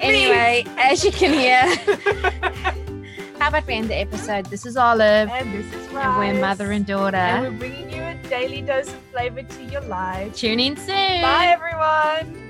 Anyway, 0.00 0.64
as 0.76 1.04
you 1.04 1.11
can 1.11 1.32
hear, 1.32 1.62
how 3.38 3.48
about 3.48 3.66
we 3.66 3.74
end 3.74 3.90
the 3.90 3.96
episode? 3.96 4.46
This 4.46 4.64
is 4.64 4.76
Olive, 4.76 5.28
and 5.28 5.52
this 5.52 5.66
is 5.74 5.88
and 5.94 6.18
we're 6.18 6.40
mother 6.40 6.70
and 6.72 6.87
daughter. 6.87 7.16
And 7.16 7.44
we're 7.44 7.58
bringing 7.58 7.90
you 7.90 8.02
a 8.02 8.14
daily 8.28 8.62
dose 8.62 8.88
of 8.88 9.00
flavor 9.12 9.42
to 9.42 9.64
your 9.64 9.80
life. 9.82 10.34
Tune 10.37 10.61
in 10.61 10.76
soon. 10.76 11.22
Bye, 11.22 11.46
everyone. 11.48 12.47